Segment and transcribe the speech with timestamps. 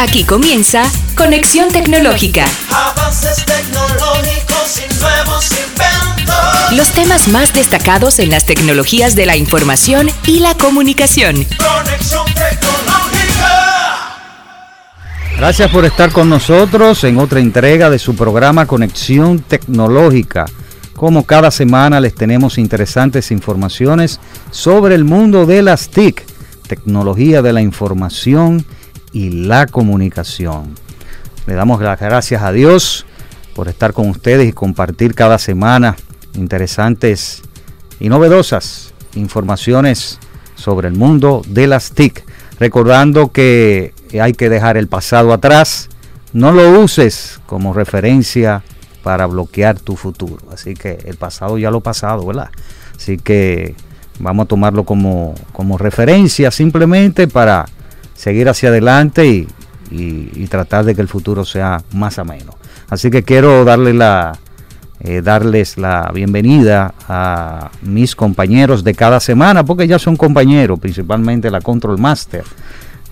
[0.00, 0.84] Aquí comienza
[1.16, 2.46] Conexión Tecnológica.
[2.70, 6.72] Avances tecnológicos y nuevos inventos.
[6.76, 11.34] Los temas más destacados en las tecnologías de la información y la comunicación.
[11.34, 13.08] Conexión tecnológica.
[15.36, 20.46] Gracias por estar con nosotros en otra entrega de su programa Conexión Tecnológica.
[20.94, 24.20] Como cada semana les tenemos interesantes informaciones
[24.52, 26.24] sobre el mundo de las TIC,
[26.68, 28.64] tecnología de la información
[29.12, 30.74] y la comunicación.
[31.46, 33.06] Le damos las gracias a Dios
[33.54, 35.96] por estar con ustedes y compartir cada semana
[36.34, 37.42] interesantes
[38.00, 40.18] y novedosas informaciones
[40.54, 42.24] sobre el mundo de las TIC.
[42.60, 45.88] Recordando que hay que dejar el pasado atrás,
[46.32, 48.62] no lo uses como referencia
[49.02, 50.38] para bloquear tu futuro.
[50.52, 52.50] Así que el pasado ya lo pasado, ¿verdad?
[52.96, 53.74] Así que
[54.18, 57.66] vamos a tomarlo como, como referencia simplemente para
[58.18, 59.46] seguir hacia adelante y,
[60.48, 62.52] tratar de que el futuro sea más ameno.
[62.88, 64.38] Así que quiero darle la,
[65.00, 71.50] eh, darles la bienvenida a mis compañeros de cada semana, porque ya son compañeros, principalmente
[71.50, 72.44] la Control Master.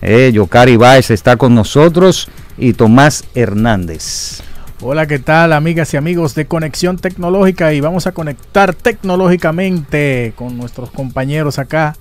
[0.01, 2.27] Eh, Yocari Baez está con nosotros
[2.57, 4.41] y Tomás Hernández.
[4.81, 7.73] Hola, ¿qué tal amigas y amigos de Conexión Tecnológica?
[7.73, 11.95] Y vamos a conectar tecnológicamente con nuestros compañeros acá,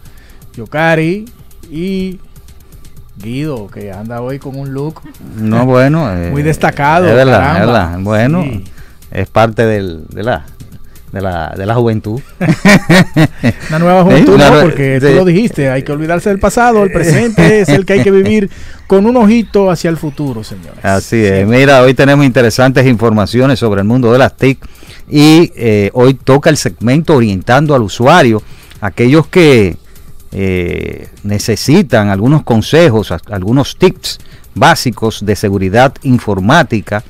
[0.55, 1.27] Yokari
[1.71, 2.21] y
[3.19, 5.01] Guido, que anda hoy con un look
[5.37, 6.11] No, bueno.
[6.13, 7.99] eh, Muy destacado, Es verdad, es verdad.
[8.01, 8.65] Bueno, Sí.
[9.11, 10.45] es parte del, de, la,
[11.13, 12.21] de, la, de la juventud.
[13.69, 15.07] una nueva juventud, porque sí.
[15.09, 18.11] tú lo dijiste, hay que olvidarse del pasado, el presente es el que hay que
[18.11, 18.51] vivir
[18.87, 20.85] con un ojito hacia el futuro, señores.
[20.85, 21.47] Así es.
[21.47, 24.59] Mira, hoy tenemos interesantes informaciones sobre el mundo de las TIC
[25.09, 28.43] y eh, hoy toca el segmento orientando al usuario,
[28.81, 29.77] aquellos que
[30.39, 34.19] eh, necesitan algunos consejos, algunos tips
[34.55, 37.03] básicos de seguridad informática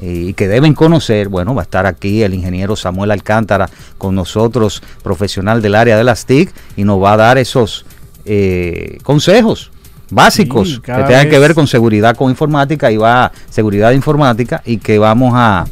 [0.00, 1.28] eh, y que deben conocer.
[1.28, 3.68] Bueno, va a estar aquí el ingeniero Samuel Alcántara
[3.98, 7.84] con nosotros, profesional del área de las TIC, y nos va a dar esos
[8.24, 9.70] eh, consejos
[10.10, 14.78] básicos Sí, que tengan que ver con seguridad con informática y va seguridad informática y
[14.78, 15.66] que vamos a,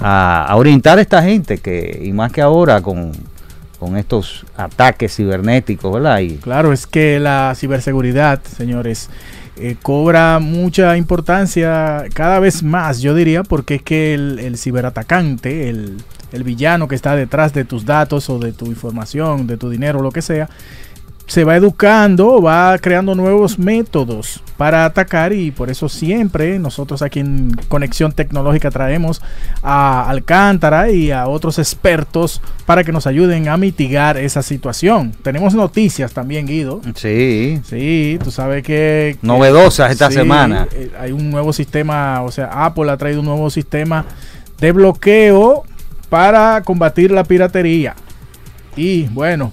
[0.00, 3.12] a- a orientar a esta gente que y más que ahora con,
[3.80, 6.20] con estos ataques cibernéticos, ¿verdad?
[6.42, 9.08] Claro, es que la ciberseguridad, señores,
[9.56, 16.44] eh, cobra mucha importancia cada vez más, yo diría, porque es que el, ciberatacante, el
[16.44, 20.12] villano que está detrás de tus datos o de tu información, de tu dinero, lo
[20.12, 20.50] que sea,
[21.26, 27.20] se va educando, va creando nuevos métodos para atacar y por eso siempre nosotros aquí
[27.20, 29.22] en Conexión Tecnológica traemos
[29.62, 35.12] a Alcántara y a otros expertos para que nos ayuden a mitigar esa situación.
[35.22, 36.80] Tenemos noticias también, Guido.
[36.96, 39.16] sí, Sí, tú sabes que...
[39.20, 40.66] que- Novedosas esta sí, semana.
[40.72, 44.04] eh, Hay un nuevo sistema, o sea, Apple ha traído un nuevo sistema
[44.58, 45.62] de bloqueo
[46.08, 47.94] para combatir la piratería.
[48.76, 49.52] Y bueno,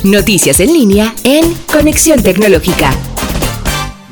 [0.03, 2.91] Noticias en línea en Conexión Tecnológica.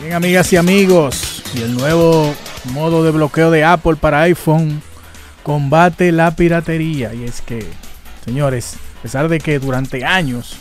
[0.02, 2.34] Bien, amigas y amigos, y el nuevo
[2.74, 4.82] modo de bloqueo de Apple para iPhone
[5.44, 7.14] combate la piratería.
[7.14, 7.66] Y es que,
[8.24, 10.56] señores, a pesar de que durante años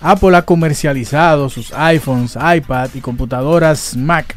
[0.00, 4.36] Apple ha comercializado sus iPhones, iPad y computadoras Mac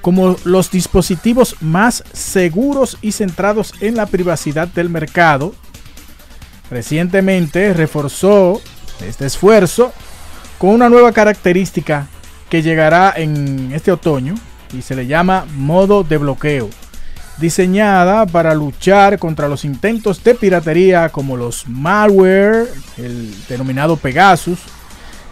[0.00, 5.54] como los dispositivos más seguros y centrados en la privacidad del mercado,
[6.70, 8.60] recientemente reforzó
[9.00, 9.92] este esfuerzo
[10.58, 12.08] con una nueva característica
[12.50, 14.34] que llegará en este otoño
[14.72, 16.68] y se le llama modo de bloqueo,
[17.38, 24.60] diseñada para luchar contra los intentos de piratería como los malware, el denominado Pegasus,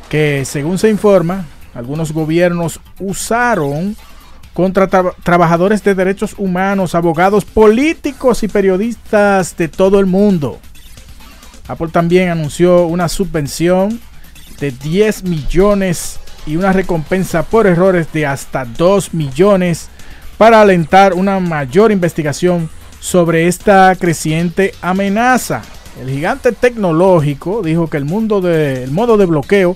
[0.09, 3.97] que según se informa, algunos gobiernos usaron
[4.53, 4.89] contra
[5.23, 10.59] trabajadores de derechos humanos, abogados políticos y periodistas de todo el mundo.
[11.69, 14.01] Apple también anunció una subvención
[14.59, 19.89] de 10 millones y una recompensa por errores de hasta 2 millones
[20.39, 22.71] para alentar una mayor investigación
[23.01, 25.63] sobre esta creciente amenaza.
[26.01, 29.75] El gigante tecnológico dijo que el, mundo de, modo de bloqueo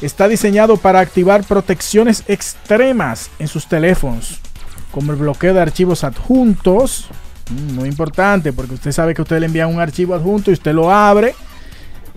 [0.00, 4.40] está diseñado para activar protecciones extremas en sus teléfonos,
[4.92, 7.08] como el bloqueo de archivos adjuntos,
[7.50, 10.72] mm, muy importante porque usted sabe que usted le envía un archivo adjunto y usted
[10.72, 11.34] lo abre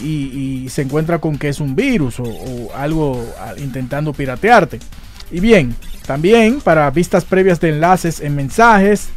[0.02, 3.26] y, se encuentra con que es un virus o, algo
[3.58, 4.80] intentando piratearte.
[5.32, 5.76] Y bien,
[6.06, 9.10] también para vistas previas de enlaces en mensajes,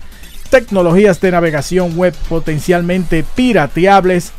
[0.50, 4.32] tecnologías de navegación web potencialmente pirateables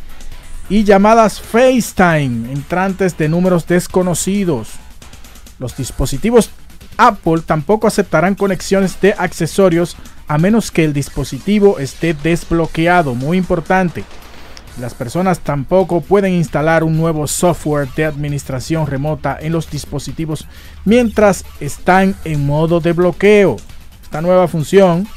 [0.69, 4.69] y llamadas FaceTime entrantes de números desconocidos.
[5.59, 6.49] Los dispositivos
[6.97, 9.95] Apple tampoco aceptarán conexiones de accesorios
[10.27, 13.15] a menos que el dispositivo esté desbloqueado.
[13.15, 14.03] Muy importante.
[14.79, 20.47] Las personas tampoco pueden instalar un nuevo software de administración remota en los dispositivos
[20.83, 23.57] mientras están en modo de bloqueo.
[24.01, 25.07] Esta nueva función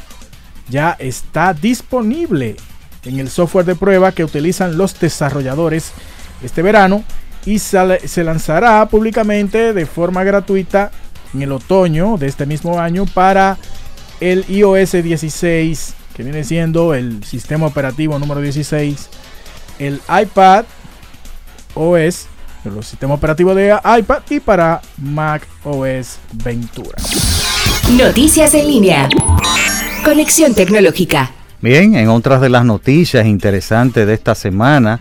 [0.68, 2.56] ya está disponible
[3.04, 5.92] en el software de prueba que utilizan los desarrolladores
[6.42, 7.02] este verano
[7.46, 10.90] y se lanzará públicamente de forma gratuita
[11.32, 13.56] en el otoño de este mismo año para
[14.20, 19.08] el iOS 16, que viene siendo el sistema operativo número 16,
[19.78, 20.64] el iPad
[21.74, 22.26] OS,
[22.64, 26.96] el sistema operativo de iPad y para Mac OS Ventura.
[27.92, 29.08] Noticias en línea.
[30.04, 31.30] Conexión tecnológica.
[31.60, 35.00] Bien, en otras de las noticias interesantes de esta semana,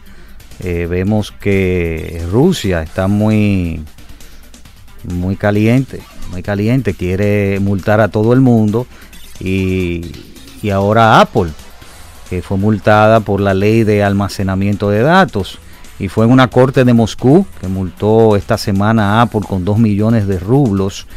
[0.64, 3.82] eh, vemos que Rusia está muy,
[5.04, 6.02] muy caliente,
[6.32, 8.88] muy caliente, quiere multar a todo el mundo
[9.40, 10.12] y,
[10.62, 11.52] y ahora Apple,
[12.30, 15.60] que fue multada por la ley de almacenamiento de datos
[16.00, 19.78] y fue en una corte de Moscú que multó esta semana a Apple con 2
[19.78, 21.08] millones de rublos,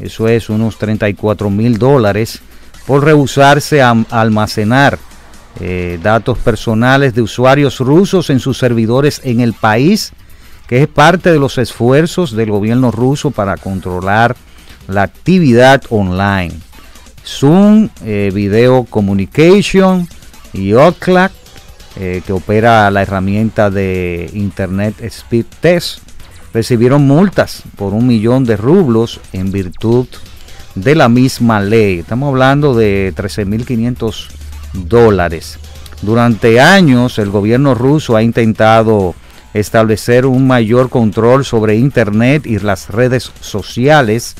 [0.00, 2.40] eso es unos 34 mil dólares
[2.86, 4.98] por rehusarse a almacenar
[5.60, 10.12] eh, datos personales de usuarios rusos en sus servidores en el país,
[10.66, 14.34] que es parte de los esfuerzos del gobierno ruso para controlar
[14.88, 16.52] la actividad online.
[17.24, 20.08] Zoom, eh, Video Communication
[20.54, 21.32] y Oclac,
[21.96, 25.98] eh, que opera la herramienta de Internet Speed Test,
[26.54, 30.06] recibieron multas por un millón de rublos en virtud
[30.76, 31.98] de la misma ley.
[31.98, 34.28] Estamos hablando de 13.500
[34.72, 35.58] dólares.
[36.02, 39.14] Durante años el gobierno ruso ha intentado
[39.52, 44.34] establecer un mayor control sobre Internet y las redes sociales,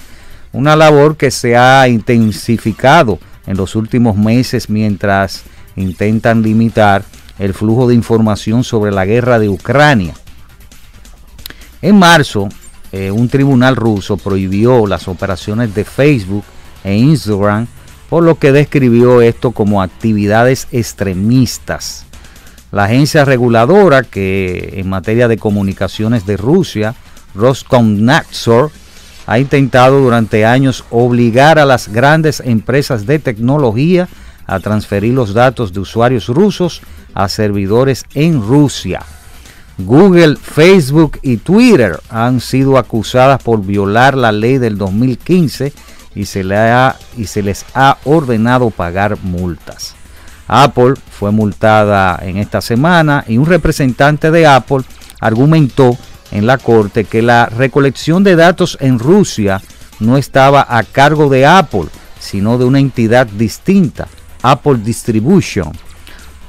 [0.53, 5.45] una labor que se ha intensificado en los últimos meses mientras
[5.77, 7.05] intentan limitar
[7.39, 10.15] el flujo de información sobre la guerra de Ucrania.
[11.83, 12.49] En marzo,
[12.93, 16.45] eh, un tribunal ruso prohibió las operaciones de Facebook
[16.85, 17.67] e Instagram,
[18.09, 22.07] por lo que describió esto como actividades extremistas.
[22.71, 26.95] La agencia reguladora que en materia de comunicaciones de Rusia,
[27.35, 28.71] Roskomnadzor,
[29.27, 34.24] ha intentado durante años obligar a las grandes empresas de tecnología a
[34.61, 36.83] transferir los datos de usuarios rusos
[37.15, 39.01] a servidores en Rusia.
[39.79, 45.73] Google, Facebook y Twitter han sido acusadas por violar la ley del 2015
[46.15, 49.97] y se, le ha, y se les ha ordenado pagar multas.
[50.47, 54.83] Apple fue multada en esta semana y un representante de Apple
[55.21, 55.97] argumentó
[56.31, 59.63] en la corte que la recolección de datos en Rusia
[60.01, 61.87] no estaba a cargo de Apple,
[62.19, 64.09] sino de una entidad distinta,
[64.45, 65.73] Apple Distribution.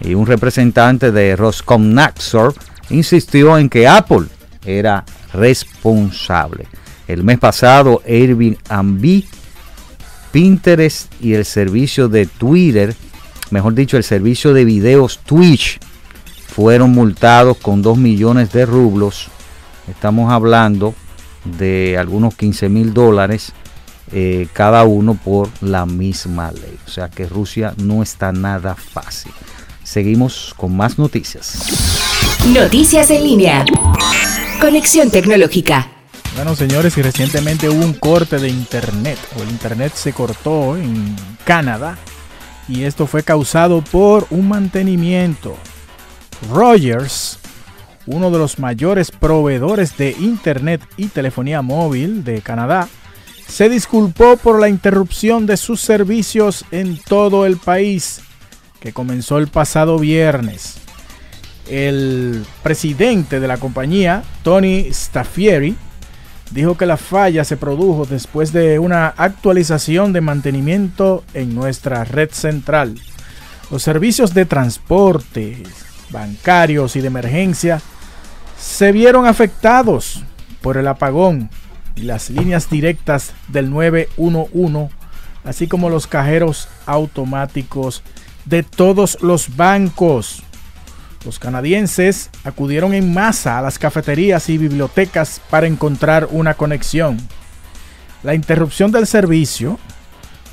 [0.01, 2.53] Y un representante de Roskomnadzor
[2.89, 4.27] insistió en que Apple
[4.65, 6.67] era responsable.
[7.07, 9.23] El mes pasado, Airbnb,
[10.31, 12.93] Pinterest y el servicio de Twitter,
[13.51, 15.79] mejor dicho, el servicio de videos Twitch,
[16.47, 19.29] fueron multados con 2 millones de rublos.
[19.89, 20.93] Estamos hablando
[21.45, 23.53] de algunos 15 mil dólares
[24.11, 26.77] eh, cada uno por la misma ley.
[26.85, 29.31] O sea que Rusia no está nada fácil.
[29.83, 31.57] Seguimos con más noticias.
[32.53, 33.65] Noticias en línea.
[34.59, 35.89] Conexión tecnológica.
[36.35, 41.15] Bueno, señores, y recientemente hubo un corte de internet, o el internet se cortó en
[41.45, 41.97] Canadá,
[42.67, 45.55] y esto fue causado por un mantenimiento.
[46.51, 47.39] Rogers,
[48.05, 52.89] uno de los mayores proveedores de internet y telefonía móvil de Canadá,
[53.47, 58.21] se disculpó por la interrupción de sus servicios en todo el país,
[58.79, 60.75] que comenzó el pasado viernes.
[61.69, 65.75] El presidente de la compañía, Tony Staffieri,
[66.51, 72.29] dijo que la falla se produjo después de una actualización de mantenimiento en nuestra red
[72.31, 72.99] central.
[73.71, 75.63] Los servicios de transporte,
[76.11, 77.81] bancarios y de emergencia
[78.59, 80.23] se vieron afectados
[80.61, 81.49] por el apagón
[81.95, 84.93] y las líneas directas del 911,
[85.43, 88.03] así como los cajeros automáticos
[88.45, 90.43] de todos los bancos.
[91.25, 97.17] Los canadienses acudieron en masa a las cafeterías y bibliotecas para encontrar una conexión.
[98.21, 99.79] La interrupción del servicio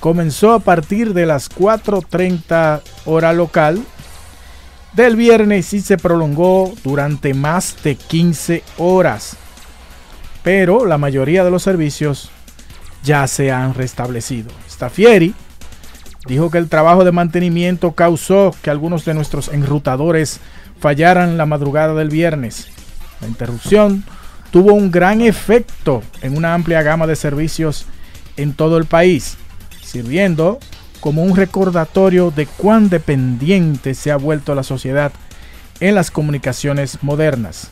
[0.00, 3.82] comenzó a partir de las 4.30 hora local
[4.94, 9.37] del viernes y se prolongó durante más de 15 horas.
[10.42, 12.30] Pero la mayoría de los servicios
[13.02, 14.50] ya se han restablecido.
[14.68, 15.34] Staffieri
[16.26, 20.40] dijo que el trabajo de mantenimiento causó que algunos de nuestros enrutadores
[20.80, 22.68] fallaran la madrugada del viernes.
[23.20, 24.04] La interrupción
[24.50, 27.87] tuvo un gran efecto en una amplia gama de servicios
[28.37, 29.37] en todo el país,
[29.82, 30.58] sirviendo
[31.00, 35.12] como un recordatorio de cuán dependiente se ha vuelto la sociedad
[35.80, 37.70] en las comunicaciones modernas.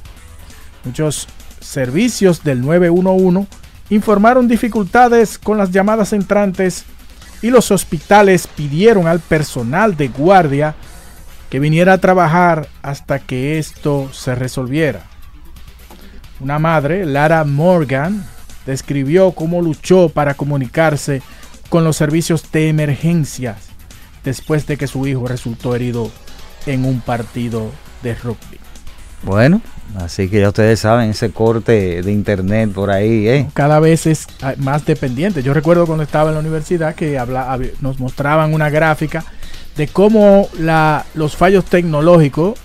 [0.85, 1.29] Muchos
[1.61, 3.47] servicios del 911
[3.91, 6.85] informaron dificultades con las llamadas entrantes
[7.43, 10.75] y los hospitales pidieron al personal de guardia
[11.49, 15.03] que viniera a trabajar hasta que esto se resolviera.
[16.39, 18.25] Una madre, Lara Morgan,
[18.67, 21.23] describió cómo luchó para comunicarse
[21.69, 23.69] con los servicios de emergencias
[24.25, 26.11] después de que su hijo resultó herido
[26.67, 27.71] en un partido
[28.03, 28.59] de rugby.
[29.23, 29.61] Bueno,
[29.99, 33.51] así que ya ustedes saben ese corte de internet por ahí, ¿eh?
[33.55, 35.43] Cada vez es ah, más dependiente.
[35.43, 39.25] Yo recuerdo cuando estaba en la universidad que habla, nos mostraban una gráfica
[39.77, 42.59] de cómo la, los fallos tecnológicos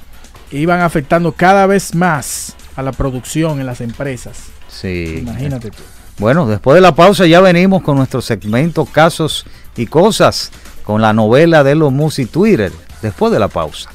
[0.52, 4.46] iban afectando cada vez más a la producción en las empresas.
[4.68, 5.20] Sí.
[5.22, 5.84] Imagínate tú.
[6.18, 9.46] Bueno, después de la pausa ya venimos con nuestro segmento Casos
[9.76, 10.52] y Cosas,
[10.84, 12.72] con la novela de los Musi Twitter.
[13.02, 13.90] Después de la pausa.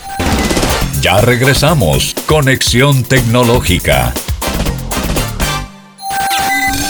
[1.00, 2.14] Ya regresamos.
[2.26, 4.12] Conexión Tecnológica.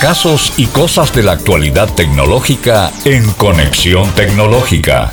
[0.00, 5.12] Casos y cosas de la actualidad tecnológica en Conexión Tecnológica.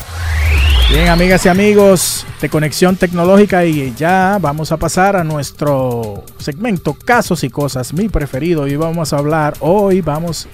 [0.90, 6.96] Bien, amigas y amigos de Conexión Tecnológica y ya vamos a pasar a nuestro segmento
[6.96, 8.68] Casos y Cosas, mi preferido.
[8.68, 10.48] Y vamos a hablar, hoy vamos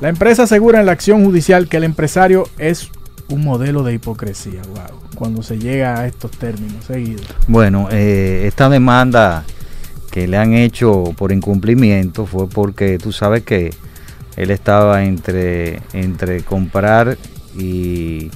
[0.00, 2.90] La empresa asegura en la acción judicial que el empresario es
[3.28, 4.62] un modelo de hipocresía.
[4.68, 5.00] ¡Wow!
[5.14, 7.26] Cuando se llega a estos términos seguidos.
[7.46, 9.44] Bueno, eh, esta demanda
[10.10, 13.74] que le han hecho por incumplimiento fue porque tú sabes que
[14.36, 17.18] él estaba entre, entre comprar
[17.56, 18.30] y,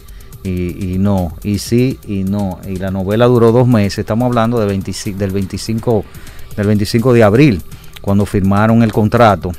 [0.45, 2.61] y, no, y sí y no.
[2.69, 6.05] Y la novela duró dos meses, estamos hablando de 25 del, 25,
[6.57, 7.63] del 25 de abril,
[8.01, 9.53] cuando firmaron el contrato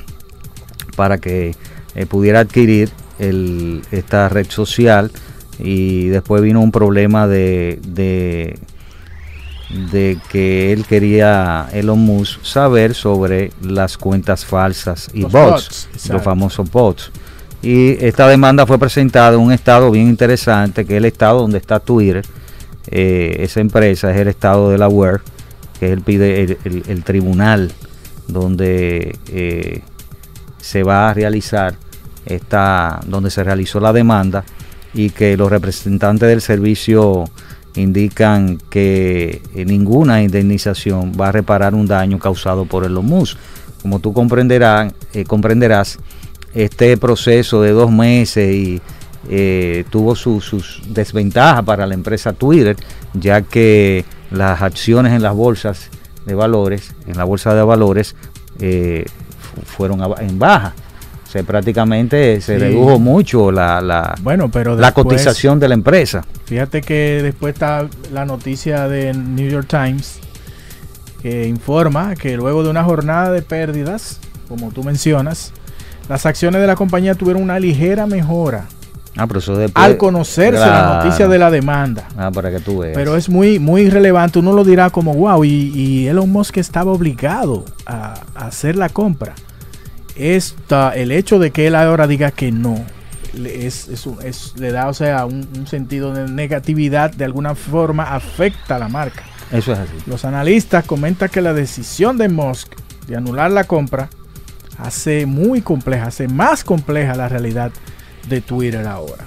[0.96, 1.54] para que
[1.94, 5.10] eh, pudiera adquirir esta red social
[5.58, 8.58] y después vino un problema de,
[9.70, 16.08] de que él quería, Elon Musk, saber sobre las cuentas falsas y Los bots, bots,
[16.10, 17.10] los famosos bots.
[17.60, 21.58] Y esta demanda fue presentada en un estado bien interesante, que es el estado donde
[21.58, 22.24] está Twitter.
[22.90, 25.20] Eh, esa empresa es el estado de Delaware,
[25.78, 27.70] que es el, el- el tribunal
[28.26, 29.82] donde eh,
[30.60, 31.74] se va a realizar
[32.26, 34.44] esta, donde se realizó la demanda
[34.94, 37.24] y que los representantes del servicio
[37.80, 43.36] indican que eh, ninguna indemnización va a reparar un daño causado por el Musk.
[43.82, 45.98] Como tú comprenderás, eh, comprenderás,
[46.54, 48.80] este proceso de dos meses y
[49.30, 52.76] eh, tuvo su- sus desventajas para la empresa Twitter,
[53.14, 55.90] ya que las acciones en las bolsas
[56.26, 58.14] de valores, en la bolsa de valores,
[59.38, 60.74] fu- fueron en baja.
[61.28, 62.58] O sea, prácticamente se Sí.
[62.58, 66.24] redujo mucho la, la, Bueno, pero la cotización de la empresa.
[66.46, 70.20] Fíjate que después está la noticia de New York Times
[71.20, 75.52] que informa que luego de una jornada de pérdidas, como tú mencionas,
[76.08, 78.66] las acciones de la compañía tuvieron una ligera mejora
[79.16, 82.04] Ah, pero eso después- al conocerse la noticia de la demanda.
[82.16, 82.94] Ah, para que tú veas.
[82.94, 84.38] Pero es muy, muy relevante.
[84.38, 88.88] Uno lo dirá como, wow, y, y Elon Musk estaba obligado a, a hacer la
[88.88, 89.34] compra.
[90.18, 92.84] Esta, el hecho de que él ahora diga que no,
[93.34, 98.02] es, es es- le da, o sea, un, un sentido de negatividad, de alguna forma
[98.14, 99.22] afecta a la marca.
[99.52, 99.92] Eso es así.
[100.06, 102.72] Los analistas comentan que la decisión de Musk
[103.06, 104.10] de anular la compra
[104.78, 107.70] hace muy compleja, hace más compleja la realidad
[108.28, 109.24] de Twitter ahora.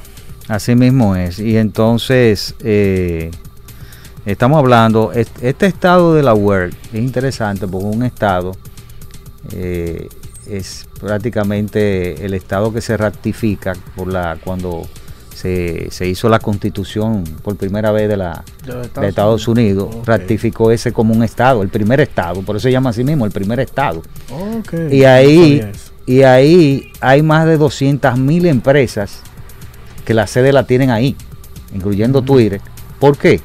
[0.47, 1.39] Así mismo es.
[1.39, 3.31] Y entonces, eh,
[4.25, 8.51] estamos hablando, est- este estado de la web es interesante porque un estado
[9.53, 10.07] eh,
[10.57, 14.87] es prácticamente el estado que se ratifica por la cuando
[15.33, 18.43] se, se hizo la constitución por primera vez de la
[18.99, 20.05] de Estados Unidos, Ok.
[20.07, 23.31] ratificó ese como un estado, el primer estado, por eso se llama así mismo, el
[23.31, 24.01] primer estado.
[24.29, 25.61] Ok, Y ahí,
[26.05, 29.21] y ahí hay más de 200 mil empresas
[30.05, 31.15] que la sede la tienen ahí,
[31.73, 32.59] incluyendo Twitter.
[32.99, 33.39] ¿Por qué?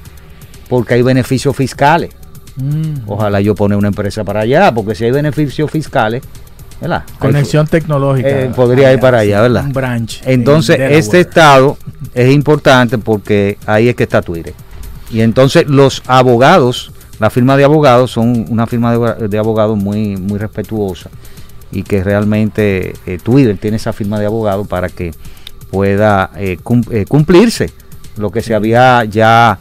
[0.68, 2.10] Porque hay beneficios fiscales.
[2.56, 3.08] Mm.
[3.08, 6.22] Ojalá yo pone una empresa para allá, porque si hay beneficios fiscales,
[6.80, 7.04] ¿verdad?
[7.18, 8.28] Conexión tecnológica.
[8.28, 9.64] Eh, podría ir para allá, ¿verdad?
[9.66, 10.22] Un branch.
[10.24, 10.98] Entonces, en Delaware.
[10.98, 11.78] este estado
[12.14, 14.54] es importante porque ahí es que está Twitter.
[15.10, 16.90] Y entonces los abogados,
[17.20, 21.10] la firma de abogados son una firma de, de abogados muy, muy respetuosa
[21.72, 25.12] y que realmente eh, Twitter tiene esa firma de abogados para que
[25.70, 27.70] pueda eh, cum- eh, cumplirse
[28.16, 29.58] lo que se había ya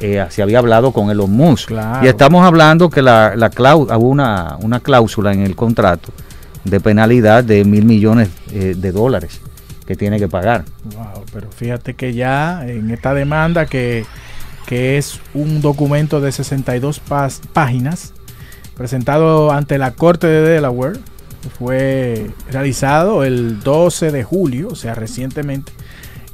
[0.00, 1.68] eh, se había hablado con Elon Musk.
[1.68, 2.04] Claro.
[2.04, 6.12] Y estamos hablando que la, la hubo una, una cláusula en el contrato
[6.64, 9.40] de penalidad de mil millones eh, de dólares
[9.86, 10.64] que tiene que pagar.
[10.94, 14.04] Wow, pero fíjate que ya en esta demanda que,
[14.66, 18.12] que es un documento de 62 pas- páginas
[18.76, 20.98] presentado ante la Corte de Delaware,
[21.58, 25.72] fue realizado el 12 de julio, o sea, recientemente,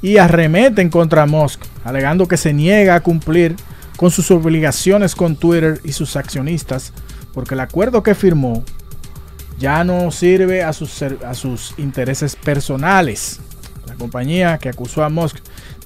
[0.01, 3.55] y arremeten contra Musk, alegando que se niega a cumplir
[3.97, 6.93] con sus obligaciones con Twitter y sus accionistas,
[7.33, 8.63] porque el acuerdo que firmó
[9.59, 13.39] ya no sirve a sus, a sus intereses personales.
[13.87, 15.37] La compañía que acusó a Musk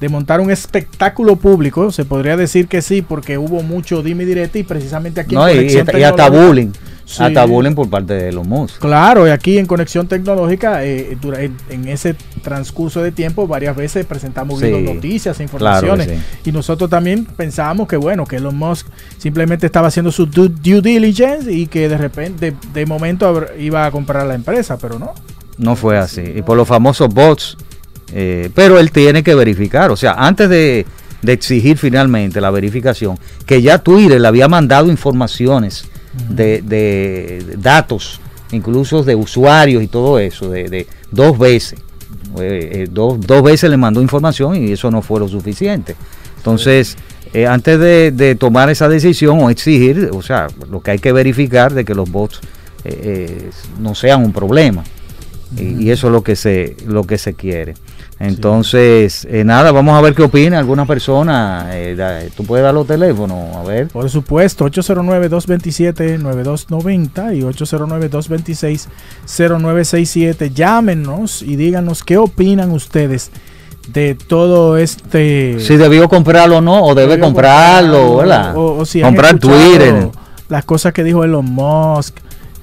[0.02, 4.26] de montar un espectáculo público, se podría decir que sí, porque hubo mucho dime y
[4.28, 6.70] direte y precisamente aquí No, y, hasta- y hasta Tecnológica- bullying.
[7.06, 7.24] Sí.
[7.24, 8.80] Hasta bullying por parte de Elon Musk.
[8.80, 11.18] Claro, y aquí en Conexión Tecnológica, eh,
[11.70, 16.08] en ese transcurso de tiempo, varias veces presentamos Sí, noticias e claro informaciones.
[16.44, 16.50] sí.
[16.50, 18.88] Y nosotros también pensábamos que, bueno, que Elon Musk
[19.18, 23.86] simplemente estaba haciendo su due, due diligence y que de repente, de, de momento, iba
[23.86, 25.14] a comprar la empresa, pero no.
[25.58, 26.22] No fue así.
[26.38, 27.58] Y por los famosos bots.
[28.14, 29.92] eh, pero él tiene que verificar.
[29.92, 30.86] O sea, antes de,
[31.22, 35.86] de exigir finalmente la verificación, que ya Twitter le había mandado informaciones
[36.30, 38.20] de, de- datos,
[38.52, 41.80] incluso de usuarios y todo eso, de, de dos veces.
[42.40, 45.96] Eh, eh, dos, dos veces le mandó información y eso no fue lo suficiente.
[46.38, 46.98] Entonces,
[47.34, 51.12] eh, antes de, de tomar esa decisión o exigir, o sea, lo que hay que
[51.12, 52.40] verificar de que los bots
[52.84, 54.84] eh, no sean un problema.
[55.58, 57.74] Y, y eso es lo que se lo que se quiere.
[58.24, 61.70] Entonces, eh, nada, vamos a ver qué opina alguna persona.
[61.72, 63.88] eh, da- tú puedes dar los teléfonos, a ver.
[63.88, 67.42] Por supuesto, 809-227-9290 y
[69.28, 70.54] 809-226-0967.
[70.54, 73.32] Llámenos y díganos qué opinan ustedes
[73.92, 75.58] de todo este...
[75.60, 78.56] Si debió comprarlo o no, o debe Debió comprarlo, ¿verdad?
[78.56, 80.10] O, o si han Comprar Twitter.
[80.50, 82.18] Las cosas que dijo Elon Musk,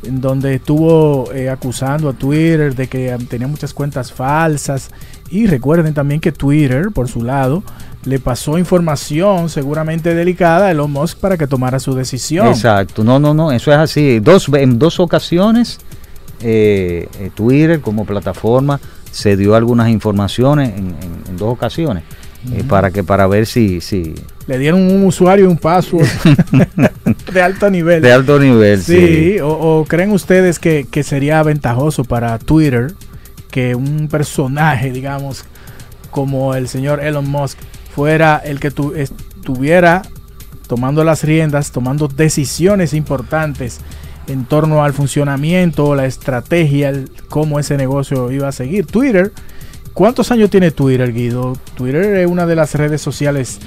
[0.04, 4.90] en donde estuvo eh, acusando a Twitter de que tenía muchas cuentas falsas.
[5.30, 7.62] Y recuerden también que Twitter, por su lado,
[8.04, 12.46] le pasó información seguramente delicada a Elon Musk para que tomara su decisión.
[12.46, 14.20] Exacto, no, no, no, eso es así.
[14.20, 15.78] Dos, en dos ocasiones,
[16.40, 18.80] eh, eh, Twitter como plataforma
[19.10, 22.04] se dio algunas informaciones en, en- en dos ocasiones
[22.52, 24.14] eh, para que para ver si, si
[24.48, 26.06] Le dieron un usuario y un password
[27.32, 28.02] de alto nivel.
[28.02, 28.82] de alto nivel.
[28.82, 32.92] Sí, o, o creen ustedes que, que sería ventajoso para Twitter
[33.50, 35.44] que un personaje, digamos,
[36.10, 37.58] como el señor Elon Musk,
[37.94, 40.02] fuera el que tu- estuviera
[40.66, 43.80] tomando las riendas, tomando decisiones importantes
[44.26, 48.86] en torno al funcionamiento, la estrategia, el- cómo ese negocio iba a seguir.
[48.86, 49.30] Twitter,
[49.94, 51.54] ¿Cuántos años tiene Twitter, Guido?
[51.74, 53.58] Twitter es una de las redes sociales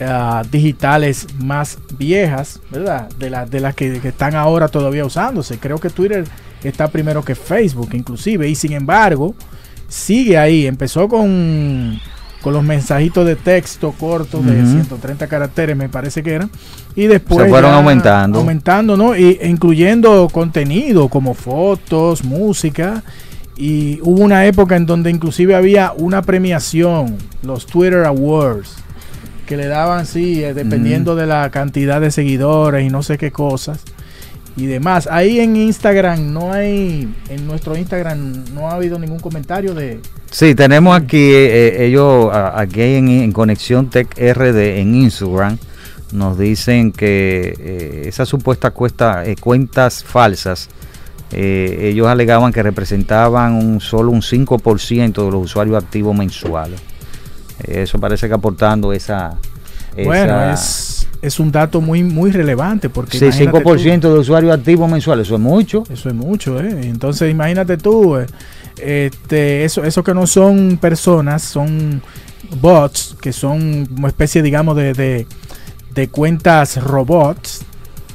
[0.00, 3.08] ah, digitales más viejas, ¿verdad?
[3.18, 5.58] De, la- de las que, que están ahora todavía usándose.
[5.58, 6.24] Creo que Twitter
[6.64, 8.48] está primero que Facebook, inclusive.
[8.48, 9.34] Y sin embargo,
[9.88, 10.66] sigue ahí.
[10.66, 11.98] Empezó con,
[12.40, 14.70] con los mensajitos de texto cortos de Ujú.
[14.72, 16.50] 130 caracteres, me parece que eran.
[16.94, 18.38] Y después Se fueron aumentando.
[18.40, 19.16] Aumentando, ¿no?
[19.16, 23.02] Y, e incluyendo contenido como fotos, música.
[23.56, 28.76] Y hubo una época en donde inclusive había una premiación, los Twitter Awards,
[29.46, 33.30] que le daban, sí, eh, dependiendo de la cantidad de seguidores y no sé qué
[33.30, 33.80] cosas
[34.56, 35.08] y demás.
[35.10, 40.00] Ahí en Instagram no hay, en nuestro Instagram no ha habido ningún comentario de...
[40.30, 45.58] Sí, tenemos aquí eh, ellos a- aquí en, en Conexión Tech RD en Instagram
[46.12, 50.68] nos dicen que eh, esas supuestas cuesta- eh, cuentas falsas
[51.32, 56.78] eh, ellos alegaban que representaban un solo un 5% de los usuarios activos mensuales.
[57.64, 59.36] Eso parece que aportando esa,
[60.04, 63.18] Bueno, es, es un dato muy, muy relevante porque...
[63.18, 65.84] sí, imagínate 5% tú, de usuarios activos mensuales, eso es mucho.
[65.90, 66.80] Eso es mucho, ¿eh?
[66.82, 68.18] Entonces imagínate tú,
[68.76, 72.02] este, eso, eso que no son personas, son
[72.60, 75.26] bots, que son una especie, digamos, de, de,
[75.94, 77.64] de cuentas robots,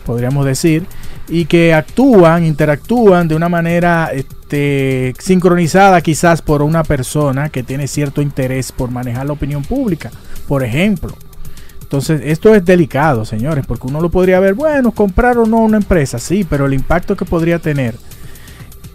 [0.05, 0.85] podríamos decir,
[1.29, 7.87] y que actúan, interactúan de una manera este, sincronizada quizás por una persona que tiene
[7.87, 10.11] cierto interés por manejar la opinión pública,
[10.47, 11.15] por ejemplo.
[11.81, 15.77] Entonces, esto es delicado, señores, porque uno lo podría ver, bueno, comprar o no una
[15.77, 17.95] empresa, sí, pero el impacto que podría tener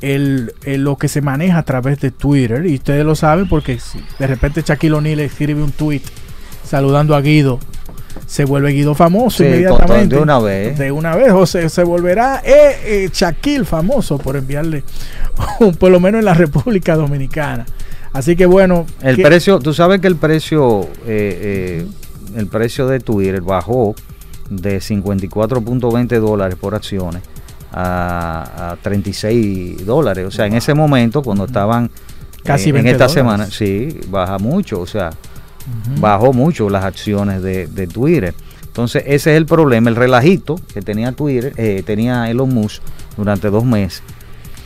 [0.03, 3.79] el, lo que se maneja a través de Twitter, y ustedes lo saben porque
[4.19, 6.03] de repente Shaquille O'Neal escribe un tweet
[6.65, 7.61] saludando a Guido,
[8.27, 10.17] se vuelve Guido famoso Sí, inmediatamente.
[10.17, 10.79] de una vez.
[10.79, 14.85] De una vez, o se, volverá eh, eh, Shaquille famoso por enviarle,
[15.61, 17.67] un- por lo menos en la República Dominicana.
[18.13, 21.87] Así que bueno, El que- precio, tú sabes que el precio, eh, eh,
[22.37, 23.95] el precio de Twitter bajó
[24.51, 27.23] de 54.20 dólares por acciones
[27.73, 30.27] a, a 36 dólares.
[30.27, 31.91] O sea, en ese momento, cuando estaban
[32.45, 33.15] Casi eh, en 20 esta dólares.
[33.15, 34.81] semana, sí, baja mucho.
[34.81, 35.11] O sea,
[36.01, 38.35] Bajó mucho las acciones de, de Twitter.
[38.67, 42.83] Entonces, ese es el problema, el relajito que tenía Twitter, eh, tenía Elon Musk
[43.17, 44.03] durante dos meses.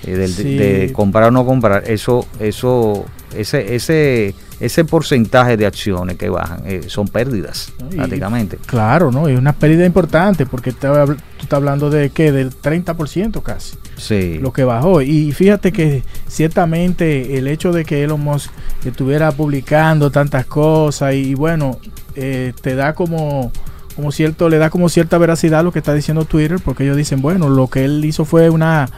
[0.05, 0.57] eh, del- Sí.
[0.57, 3.05] de comprar o no comprar, eso, eso,
[3.37, 8.59] ese, ese, ese porcentaje de acciones que bajan eh, son pérdidas, prácticamente.
[8.67, 9.27] Claro, ¿no?
[9.27, 13.77] Es una pérdida importante porque te tú estás hablando de qué, del 30% casi.
[13.97, 14.39] Sí.
[14.39, 15.03] lo que bajó.
[15.03, 18.51] Y fíjate que ciertamente el hecho de que Elon Musk
[18.85, 21.79] estuviera publicando tantas cosas y, bueno,
[22.15, 23.53] eh, te da como,
[23.95, 26.97] como cierto, le da como cierta veracidad a lo que está diciendo Twitter, porque ellos
[26.97, 28.89] dicen, bueno, lo que él hizo fue una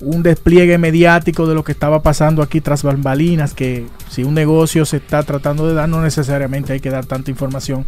[0.00, 4.84] un despliegue mediático de lo que estaba pasando aquí tras bambalinas, que si un negocio
[4.84, 7.84] se está tratando de dar, no necesariamente hay que dar tanta información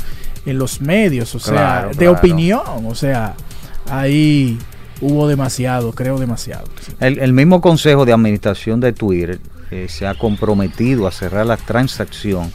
[0.47, 3.35] en los medios, o sea, Claro, de opinión, o sea,
[3.91, 4.59] ahí
[5.01, 6.67] hubo demasiado, creo demasiado.
[7.01, 12.51] El, mismo Consejo de Administración de Twitter eh, se ha comprometido a cerrar la transacción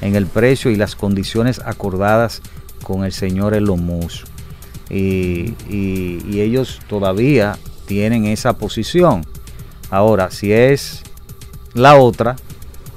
[0.00, 2.42] en el precio y las condiciones acordadas
[2.82, 4.26] con el señor Elon Musk.
[4.90, 9.24] Y, y- y ellos todavía tienen esa posición.
[9.90, 11.02] Ahora, si es
[11.74, 12.36] la otra,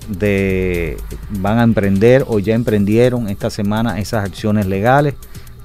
[0.08, 0.98] de
[1.30, 5.14] van a emprender o ya emprendieron esta semana esas acciones legales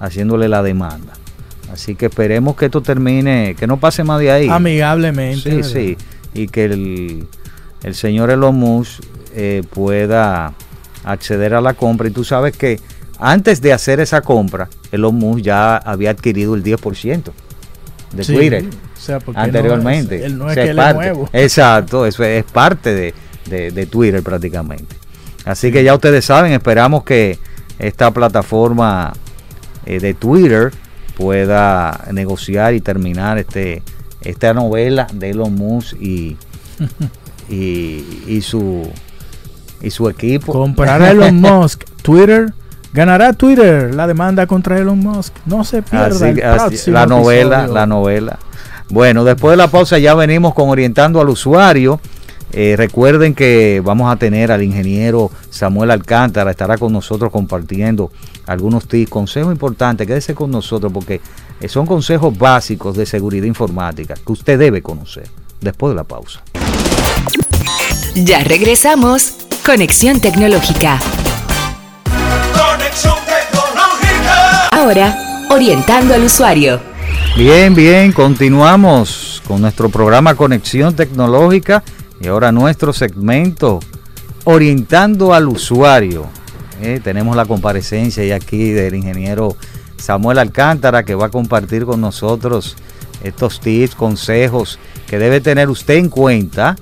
[0.01, 1.14] haciéndole la demanda.
[1.72, 4.48] Así que esperemos que esto termine, que no pase más de ahí.
[4.48, 5.40] Amigablemente.
[5.50, 5.68] Sí, ¿verdad?
[5.70, 5.96] sí.
[6.35, 7.27] Y que el,
[7.83, 9.00] el señor Elon Musk
[9.35, 10.53] eh, pueda
[11.05, 12.07] acceder a la compra.
[12.09, 12.81] Y tú sabes que
[13.18, 17.22] antes de hacer esa compra, Elon Musk ya había adquirido el 10%
[18.12, 20.18] de Sí, Twitter o sea, porque anteriormente.
[20.18, 20.90] No es, él no es O sea, que él parte.
[21.09, 21.29] es nuevo.
[21.33, 23.14] Exacto, eso es parte de,
[23.50, 24.96] de- de Twitter prácticamente.
[25.44, 27.38] Así que ya ustedes saben, esperamos que
[27.79, 29.12] esta plataforma
[29.85, 30.72] eh, de Twitter
[31.16, 33.83] pueda negociar y terminar este
[34.22, 36.37] esta novela de Elon Musk y,
[37.48, 38.88] y, y su
[39.83, 40.53] y su equipo.
[40.53, 41.85] Comprar a Elon Musk.
[42.03, 42.53] Twitter.
[42.92, 45.35] Ganará Twitter la demanda contra Elon Musk.
[45.46, 47.74] No se pierda Así- el así- próximo la novela, episodio.
[47.74, 48.38] la novela.
[48.88, 52.00] Bueno, después de la pausa ya venimos con orientando al usuario.
[52.56, 58.12] Eh, recuerden que vamos a tener al ingeniero Samuel Alcántara, estará con nosotros compartiendo
[58.46, 60.06] algunos tips, consejos importantes.
[60.06, 61.20] Quédese con nosotros porque
[61.60, 65.26] eh, son consejos básicos de seguridad informática que usted debe conocer.
[65.60, 66.42] Después de la pausa.
[68.14, 69.34] Ya regresamos.
[69.66, 71.00] Conexión tecnológica.
[72.52, 74.68] Conexión tecnológica.
[74.70, 76.80] Ahora, orientando al usuario.
[77.36, 81.82] Bien, bien, continuamos con nuestro programa Conexión Tecnológica
[82.24, 83.80] y ahora nuestro segmento
[84.44, 86.26] orientando al usuario.
[86.80, 89.56] Eh, tenemos la comparecencia y aquí del ingeniero
[89.98, 92.76] Samuel Alcántara que va a compartir con nosotros
[93.22, 96.76] estos tips, consejos que debe tener usted en cuenta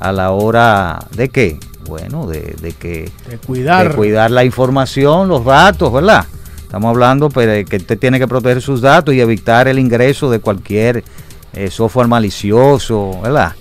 [0.00, 1.60] a la hora de qué?
[1.88, 3.94] Bueno, de, que de cuidar.
[3.94, 6.26] cuidar la información, los datos, ¿verdad?
[6.62, 10.30] Estamos hablando pues, de que usted tiene que proteger sus datos y evitar el ingreso
[10.30, 11.04] de cualquier
[11.52, 13.54] eh, software malicioso, ¿verdad?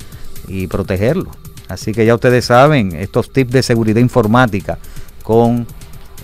[0.50, 1.32] Y protegerlo.
[1.70, 4.80] Así que ya ustedes saben estos tips de seguridad informática
[5.24, 5.68] con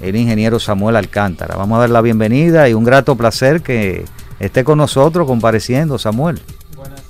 [0.02, 1.56] el ingeniero Samuel Alcántara.
[1.56, 4.06] Vamos a dar la bienvenida y un grato placer que
[4.40, 6.42] esté con nosotros compareciendo, Samuel.
[6.76, 7.02] Buenas,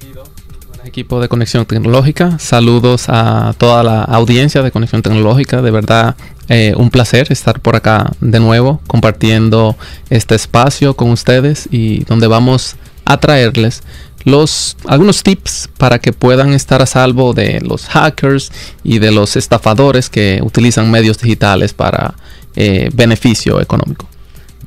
[0.00, 0.24] Guido.
[0.68, 2.38] Buenas, equipo de Conexión Tecnológica.
[2.38, 5.60] Saludos a toda la audiencia de Conexión Tecnológica.
[5.60, 6.16] De verdad,
[6.48, 9.76] eh, un placer estar por acá de nuevo compartiendo
[10.10, 13.82] este espacio con ustedes y donde vamos a traerles
[14.26, 18.50] los, algunos tips para que puedan estar a salvo de los hackers
[18.82, 22.14] y de los estafadores que utilizan medios digitales para
[22.56, 24.08] eh, beneficio económico.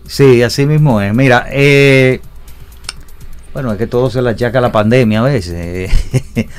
[0.08, 1.14] Sí, así mismo es.
[1.14, 2.22] Mira, eh,
[3.54, 5.92] bueno, es que todo se le achaca la pandemia a veces.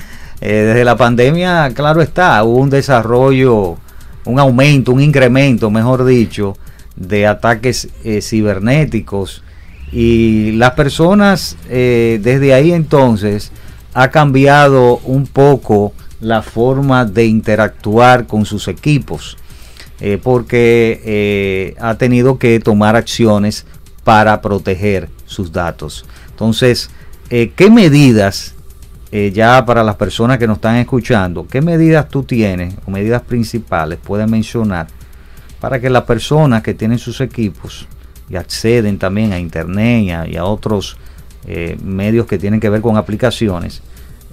[0.42, 3.76] Eh, desde la pandemia, claro está, hubo un desarrollo,
[4.24, 6.56] un aumento, un incremento, mejor dicho,
[6.96, 7.88] de ataques
[8.22, 9.42] cibernéticos
[9.92, 13.50] y las personas eh, desde ahí entonces
[13.92, 19.36] ha cambiado un poco la forma de interactuar con sus equipos
[20.00, 23.66] eh, porque eh, ha tenido que tomar acciones
[24.04, 26.06] para proteger sus datos.
[26.30, 26.90] Entonces,
[27.28, 28.54] ¿qué medidas,
[29.12, 33.98] ya para las personas que nos están escuchando, qué medidas tú tienes o medidas principales
[34.02, 34.86] puedes mencionar
[35.60, 37.86] para que las personas que tienen sus equipos
[38.30, 40.96] y acceden también a Internet y a, otros
[41.46, 43.82] eh, medios que tienen que ver con aplicaciones,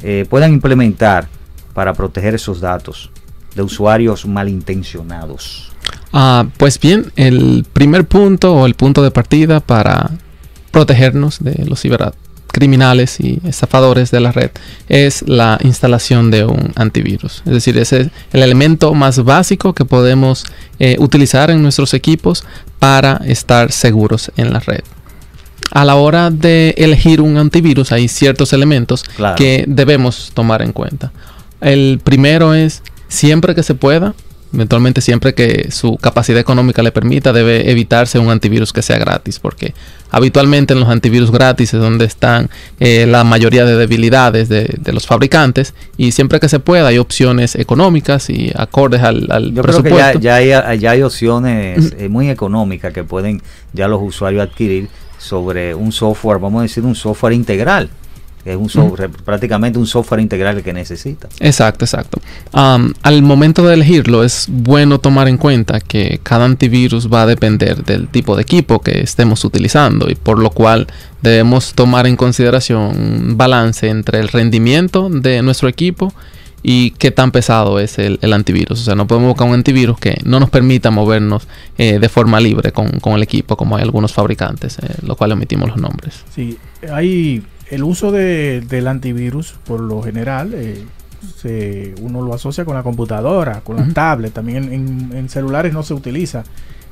[0.03, 1.27] eh, puedan implementar
[1.73, 3.10] para proteger esos datos
[3.55, 5.71] de usuarios malintencionados.
[6.13, 10.12] Ah, pues bien, el primer punto o el punto de partida para
[10.71, 14.51] protegernos de los ciberataques criminales y estafadores de la red
[14.89, 17.43] es la instalación de un antivirus.
[17.45, 20.45] Es decir, ese es el elemento más básico que podemos
[20.79, 22.43] eh, utilizar en nuestros equipos
[22.79, 24.81] para estar seguros en la red.
[25.71, 29.03] A la hora de elegir un antivirus hay ciertos elementos
[29.36, 31.12] que debemos tomar en cuenta.
[31.60, 34.13] El primero es siempre que se pueda
[34.53, 39.39] eventualmente siempre que su capacidad económica le permita, debe evitarse un antivirus que sea gratis,
[39.39, 39.73] porque
[40.10, 45.05] habitualmente en los antivirus gratis es donde están eh, la mayoría de debilidades de, los
[45.05, 49.97] fabricantes y siempre que se pueda hay opciones económicas y acordes al, al Yo presupuesto.
[49.97, 53.41] Creo que ya, hay, ya hay opciones eh, muy económicas que pueden
[53.73, 57.89] ya los usuarios adquirir sobre un software, vamos a decir un software integral
[58.51, 61.27] es un software, prácticamente un software integral que necesita.
[61.39, 62.19] Exacto, exacto.
[62.51, 67.83] al momento de elegirlo es bueno tomar en cuenta que cada antivirus va a depender
[67.83, 70.88] del tipo de equipo que estemos utilizando y por lo cual
[71.21, 76.13] debemos tomar en consideración un balance entre el rendimiento de nuestro equipo
[76.63, 78.81] y qué tan pesado es el, antivirus.
[78.81, 82.39] O sea, no podemos buscar un antivirus que no nos permita movernos eh, de forma
[82.39, 86.23] libre con, el equipo, como hay algunos fabricantes, eh, lo cual omitimos los nombres.
[86.33, 86.57] Sí,
[86.91, 90.84] hay el uso de, del antivirus, por lo general, eh,
[91.38, 94.34] se, uno lo asocia con la computadora, con la tablet.
[94.34, 96.43] También en, celulares no se utiliza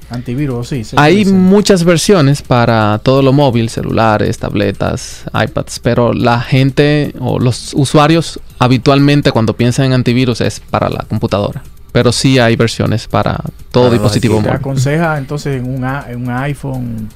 [0.10, 0.84] antivirus, sí.
[0.98, 7.74] Hay muchas versiones para todo lo móvil, celulares, tabletas, iPads, pero la gente o los
[7.74, 11.64] usuarios habitualmente cuando piensan en antivirus es para la computadora.
[11.92, 13.40] Pero sí hay versiones para
[13.72, 14.52] todo dispositivo móvil.
[14.52, 17.10] aconseja entonces en un, en un iPhone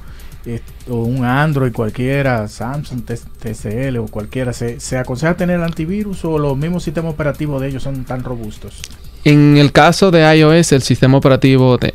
[0.88, 6.56] o un Android cualquiera, Samsung, TCL o cualquiera, ¿se, ¿se, aconseja tener antivirus o los
[6.56, 8.80] mismos sistemas operativos de ellos son tan robustos?
[9.22, 11.92] En el caso de iOS, el sistema operativo de,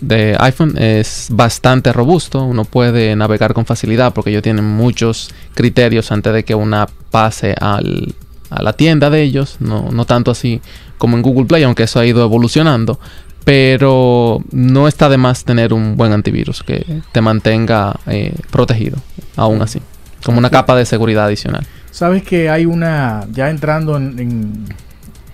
[0.00, 2.42] de, iPhone es bastante robusto.
[2.42, 7.54] Uno puede navegar con facilidad porque ellos tienen muchos criterios antes de que una pase
[7.60, 8.16] al,
[8.50, 9.58] a la tienda de ellos.
[9.60, 10.60] No, no tanto así
[10.98, 12.98] como en Google Play, aunque eso ha ido evolucionando
[13.44, 18.98] pero no está de más tener un buen antivirus que te mantenga eh, protegido,
[19.36, 19.80] aún así,
[20.24, 21.66] como una capa de seguridad adicional.
[21.90, 24.66] Sabes que hay una, ya entrando en,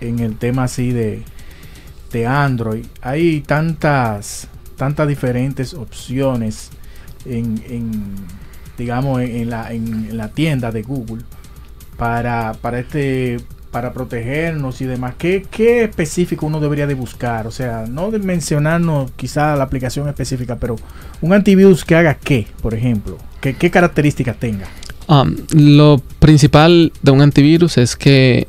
[0.00, 1.22] en, el tema así de,
[2.12, 6.70] de Android, hay tantas, tantas diferentes opciones
[7.24, 8.14] en, en
[8.76, 11.22] digamos, en, la, en la tienda de Google
[11.96, 13.38] para, para este
[13.70, 17.46] para protegernos y demás, ¿qué, ¿qué, específico uno debería de buscar?
[17.46, 20.76] O sea, no mencionarnos quizá la aplicación específica, pero
[21.20, 24.66] un antivirus que haga qué, por ejemplo, qué, qué características tenga.
[25.08, 28.48] Um, lo principal de un antivirus es que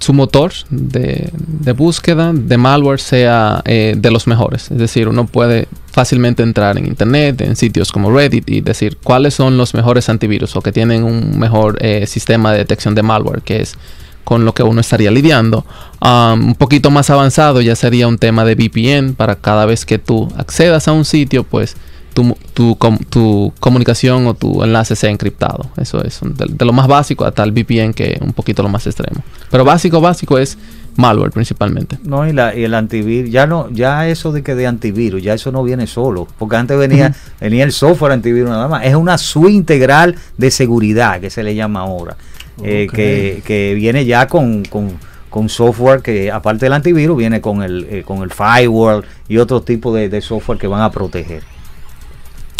[0.00, 4.70] su motor de, de búsqueda de malware sea eh, de los mejores.
[4.70, 9.34] Es decir, uno puede fácilmente entrar en internet, en sitios como Reddit y decir cuáles
[9.34, 13.42] son los mejores antivirus o que tienen un mejor eh, sistema de detección de malware,
[13.42, 13.76] que es
[14.24, 15.64] con lo que uno estaría lidiando.
[16.00, 19.98] Um, un poquito más avanzado ya sería un tema de VPN para cada vez que
[19.98, 21.76] tú accedas a un sitio, pues
[22.14, 25.66] tu, tu, com- tu comunicación o tu enlace sea encriptado.
[25.76, 29.22] Eso es de lo más básico hasta el VPN que un poquito lo más extremo.
[29.50, 30.56] Pero básico, básico es
[30.96, 31.98] malware principalmente.
[32.04, 35.34] No, y, la, y el antivirus, ya no, ya eso de que de antivirus, ya
[35.34, 39.18] eso no viene solo, porque antes venía, venía el software antivirus nada más, es una
[39.18, 42.16] suite integral de seguridad que se le llama ahora,
[42.62, 44.92] eh, que, que viene ya con, con,
[45.30, 49.62] con software que aparte del antivirus viene con el, eh, con el firewall y otro
[49.62, 51.42] tipo de, de software que van a proteger.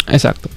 [0.07, 0.49] Exacto.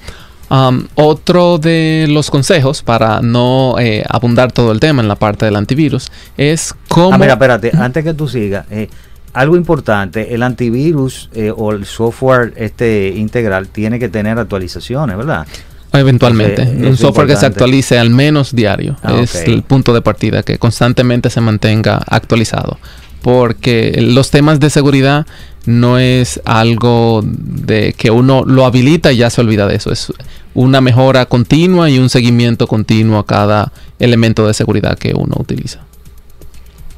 [0.51, 5.45] Um, otro de los consejos para no eh, abundar todo el tema en la parte
[5.45, 7.13] del antivirus es cómo...
[7.13, 8.89] Ah, mira, espérate, antes que tú sigas, eh,
[9.31, 15.45] algo importante, el antivirus o el software este integral tiene que tener actualizaciones, ¿verdad?
[15.93, 20.01] Eventualmente, Entonces, un software que se actualice al menos diario Ah, es el punto de
[20.01, 22.77] partida, que constantemente se mantenga actualizado.
[23.21, 25.25] Porque los temas de seguridad
[25.65, 29.91] no es algo de que uno lo habilita y ya se olvida de eso.
[29.91, 30.13] Es
[30.53, 35.81] una mejora continua y un seguimiento continuo a cada elemento de seguridad que uno utiliza.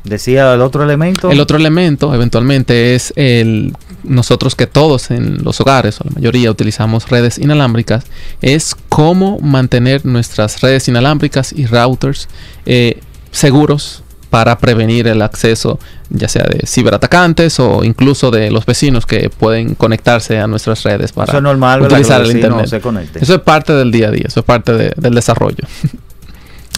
[0.04, 1.30] Decía el otro elemento.
[1.32, 6.50] El otro elemento, eventualmente, es el nosotros que todos en los hogares, o la mayoría,
[6.50, 8.06] utilizamos redes inalámbricas,
[8.42, 12.28] es cómo mantener nuestras redes inalámbricas y routers
[12.66, 13.00] eh,
[13.32, 15.78] seguros para prevenir el acceso,
[16.10, 21.12] ya sea de ciberatacantes o incluso de los vecinos que pueden conectarse a nuestras redes
[21.12, 22.66] para Eso es normal, utilizar el internet.
[22.68, 22.78] se.
[23.22, 25.64] Eso es parte del día a día, eso es parte de- del desarrollo.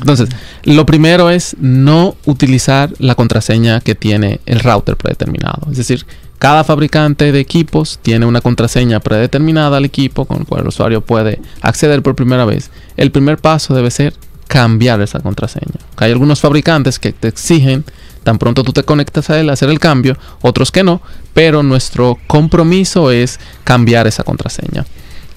[0.03, 0.29] Entonces,
[0.63, 5.71] lo primero es no utilizar la contraseña que tiene el router predeterminado.
[5.71, 6.05] Es decir,
[6.39, 10.99] cada fabricante de equipos tiene una contraseña predeterminada al equipo con el cual el usuario
[10.99, 12.69] puede acceder por primera vez.
[12.97, 14.13] El primer paso debe ser
[14.49, 15.79] cambiar esa contraseña.
[15.95, 17.85] Hay algunos fabricantes que te exigen
[18.23, 21.01] tan pronto tú te conectas a él hacer el cambio, otros que no,
[21.33, 24.85] pero nuestro compromiso es cambiar esa contraseña.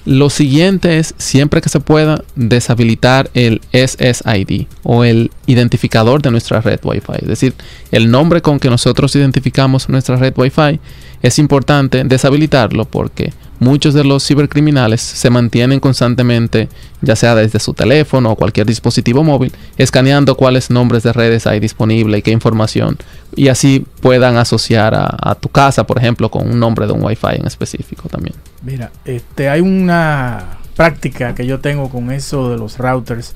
[0.07, 6.61] Lo siguiente es, siempre que se pueda, deshabilitar el SSID o el identificador de nuestra
[6.61, 7.23] red Wi-Fi.
[7.23, 7.55] Es decir,
[7.91, 10.79] el nombre con que nosotros identificamos nuestra red Wi-Fi
[11.21, 16.69] es importante deshabilitarlo porque muchos de los cibercriminales se mantienen constantemente,
[17.01, 21.59] ya sea desde su teléfono o cualquier dispositivo móvil, escaneando cuáles nombres de redes hay
[21.59, 22.97] disponible y qué información,
[23.35, 27.03] y así puedan asociar a, a tu casa, por ejemplo, con un nombre de un
[27.03, 28.35] Wi-Fi en específico también.
[28.63, 33.35] Mira, este, hay una práctica que yo tengo con eso de los routers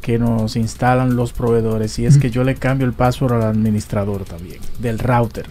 [0.00, 4.24] que nos instalan los proveedores y es que yo le cambio el password al administrador
[4.24, 5.46] también del router.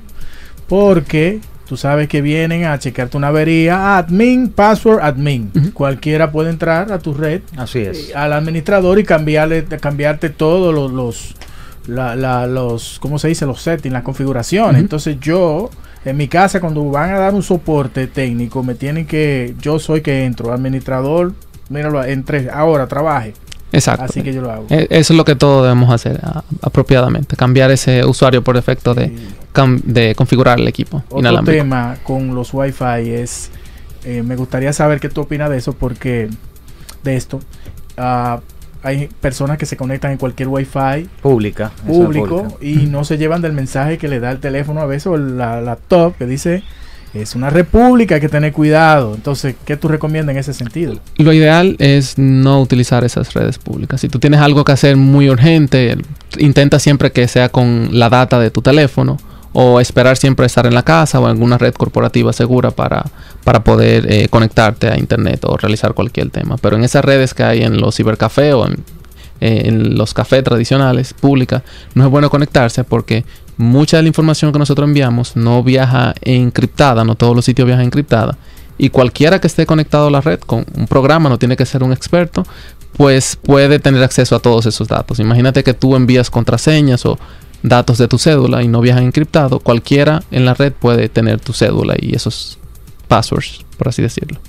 [0.67, 5.51] Porque tú sabes que vienen a chequearte una avería, admin, password, admin.
[5.73, 8.15] Cualquiera puede entrar a tu red, Así es.
[8.15, 11.35] al administrador y cambiarle, cambiarte todos los, los,
[11.87, 13.45] la- la- los, ¿cómo se dice?
[13.45, 14.79] Los settings, las configuraciones.
[14.81, 15.69] Entonces yo,
[16.05, 20.01] en mi casa, cuando van a dar un soporte técnico, me tienen que, yo soy
[20.01, 21.33] que entro, administrador,
[21.69, 23.33] míralo, entre, ahora trabaje.
[23.71, 24.05] Exacto.
[24.05, 24.65] Así que yo lo hago.
[24.69, 27.35] E- Eso es lo que todos debemos hacer a- apropiadamente.
[27.35, 31.61] Cambiar ese usuario por defecto de, Y cam- de configurar el equipo otro inalámbrico.
[31.63, 33.49] tema con los Wi-Fi es,
[34.05, 36.29] eh, me gustaría saber qué tú opinas de eso, porque
[37.03, 37.39] de esto,
[37.97, 38.39] ah,
[38.83, 41.71] hay personas que se conectan en cualquier Wi-Fi Pública.
[41.85, 42.57] público pública.
[42.61, 45.59] y no se llevan del mensaje que le da el teléfono a veces o la
[45.61, 46.63] laptop que dice
[47.13, 49.15] es una república, hay que tener cuidado.
[49.15, 50.99] Entonces, ¿qué tú recomiendas en ese sentido?
[51.17, 54.01] Lo ideal es no utilizar esas redes públicas.
[54.01, 55.97] Si tú tienes algo que hacer muy urgente,
[56.37, 59.17] intenta siempre que sea con la data de tu teléfono
[59.53, 63.05] o esperar siempre estar en la casa o en alguna red corporativa segura para,
[63.43, 66.57] para poder eh, conectarte a internet o realizar cualquier tema.
[66.57, 68.73] Pero en esas redes que hay en los cibercafés o en,
[69.39, 71.63] eh, en los cafés tradicionales públicas,
[71.95, 73.23] no es bueno conectarse porque
[73.57, 77.85] mucha de la información que nosotros enviamos no viaja encriptada, no todos los sitios viajan
[77.85, 78.37] encriptada.
[78.77, 81.81] Y cualquiera que esté conectado a la red con un programa, no tiene que ser
[81.81, 82.43] un experto,
[82.95, 85.19] pues puede tener acceso a todos esos datos.
[85.19, 87.17] Imagínate que tú envías contraseñas o
[87.63, 89.59] datos de tu cédula y no viajan encriptado.
[89.59, 92.59] Cualquiera en la red puede tener tu cédula y esos
[93.07, 94.39] passwords, por así decirlo.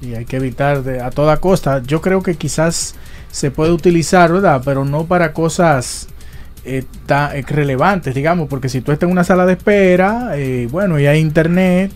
[0.00, 1.82] Y hay que evitar de, a toda costa.
[1.84, 2.94] Yo creo que quizás
[3.30, 4.62] se puede utilizar, ¿verdad?
[4.64, 6.08] Pero no para cosas
[6.64, 10.68] eh, tan eh, relevantes, digamos, porque si tú estás en una sala de espera, eh,
[10.70, 11.90] bueno, y hay internet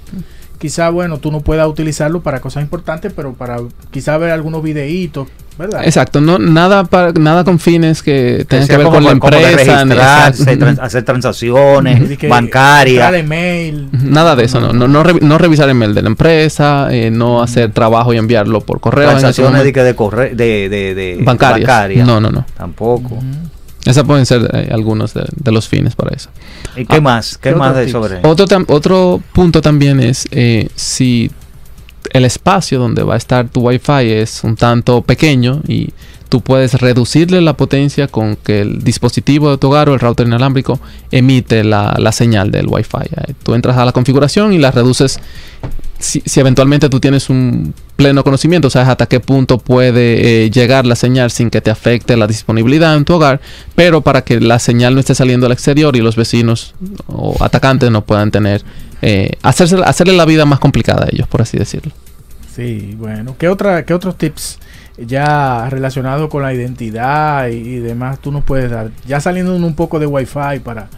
[0.58, 3.58] quizá, bueno, tú no puedas utilizarlo para cosas importantes, pero para
[3.90, 5.84] quizá ver algunos videitos, ¿verdad?
[5.84, 9.10] Exacto, no nada para nada con fines que tengan que ver con la
[9.50, 9.84] empresa,
[10.36, 10.42] registrarse,
[10.80, 13.04] hacer transacciones bancarias.
[13.92, 17.10] Nada de eso, no, no, no, revi- no revisar el mail de la empresa, eh,
[17.10, 19.04] no hacer trabajo y enviarlo por correo.
[19.10, 21.68] en transacciones de, que de, corre- de, de, de bancarias.
[21.68, 22.06] bancarias.
[22.06, 22.46] No, no, no.
[22.56, 23.18] Tampoco.
[23.84, 26.30] Esos pueden ser eh, algunos de, de los fines para eso.
[26.76, 27.36] ¿Y qué Ah, más?
[27.38, 31.30] ¿Qué, ¿qué más de sobre Otro, tam- otro punto también es eh, si
[32.12, 35.90] el espacio donde va a estar tu Wi-Fi es un tanto pequeño y
[36.28, 40.26] tú puedes reducirle la potencia con que el dispositivo de tu hogar o el router
[40.26, 40.80] inalámbrico
[41.10, 42.98] emite la, la señal del Wi-Fi.
[43.28, 45.18] Eh, Tú entras a la configuración y la reduces
[45.98, 50.86] si, si eventualmente tú tienes un pleno conocimiento, sabes hasta qué punto puede eh, llegar
[50.86, 53.40] la señal sin que te afecte la disponibilidad en tu hogar,
[53.74, 56.74] pero para que la señal no esté saliendo al exterior y los vecinos
[57.06, 58.62] o atacantes no puedan tener,
[59.02, 61.92] eh, hacerse, hacerle la vida más complicada a ellos, por así decirlo.
[62.54, 63.36] Sí, bueno.
[63.38, 64.58] ¿Qué, otra, ¿Qué otros tips
[64.96, 68.90] ya relacionados con la identidad y, y demás tú nos puedes dar?
[69.06, 70.88] Ya saliendo un poco de Wi-Fi para,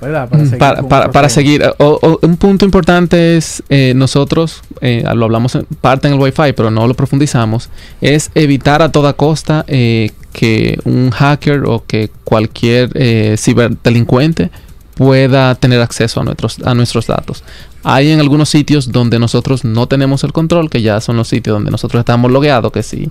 [0.00, 0.28] ¿verdad?
[0.28, 0.58] Para seguir.
[0.88, 5.64] Para, para- seguir, o- o un punto importante es eh, nosotros, eh, lo hablamos en
[5.80, 7.70] parte en el Wi-Fi, pero no lo profundizamos,
[8.00, 14.50] es evitar a toda costa eh, que un hacker o que cualquier eh, ciberdelincuente
[14.94, 17.42] pueda tener acceso a nuestros, a nuestros datos.
[17.82, 21.54] Hay en algunos sitios donde nosotros no tenemos el control, que ya son los sitios
[21.54, 23.10] donde nosotros estamos logueados, que si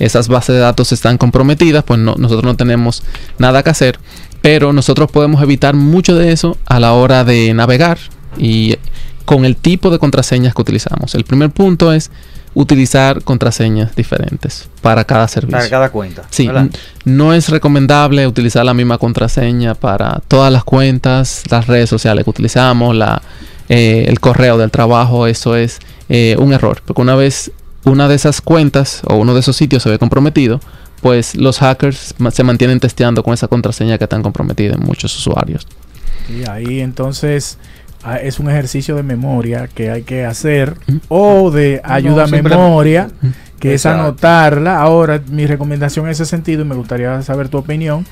[0.00, 3.02] esas bases de datos están comprometidas, pues no, nosotros no tenemos
[3.38, 4.00] nada que hacer.
[4.42, 7.98] Pero nosotros podemos evitar mucho de eso a la hora de navegar
[8.38, 8.76] y
[9.26, 11.14] con el tipo de contraseñas que utilizamos.
[11.14, 12.10] El primer punto es
[12.54, 15.58] utilizar contraseñas diferentes para cada servicio.
[15.58, 16.24] para cada cuenta?
[16.30, 16.48] Sí,
[17.04, 22.30] no es recomendable utilizar la misma contraseña para todas las cuentas, las redes sociales que
[22.30, 23.22] utilizamos, la,
[23.68, 25.78] eh, el correo del trabajo, eso es
[26.08, 27.52] eh, un error, porque una vez
[27.84, 30.60] una de esas cuentas o uno de esos sitios se ve comprometido,
[31.00, 35.66] pues los hackers se mantienen testeando con esa contraseña que están comprometida en muchos usuarios.
[36.28, 37.58] Y ahí entonces
[38.02, 41.00] ah, es un ejercicio de memoria que hay que hacer Ujú.
[41.08, 43.10] o de ayuda a memoria,
[43.58, 44.80] que es anotarla.
[44.80, 48.06] Ahora, mi recomendación en ese sentido, y me gustaría saber tu opinión,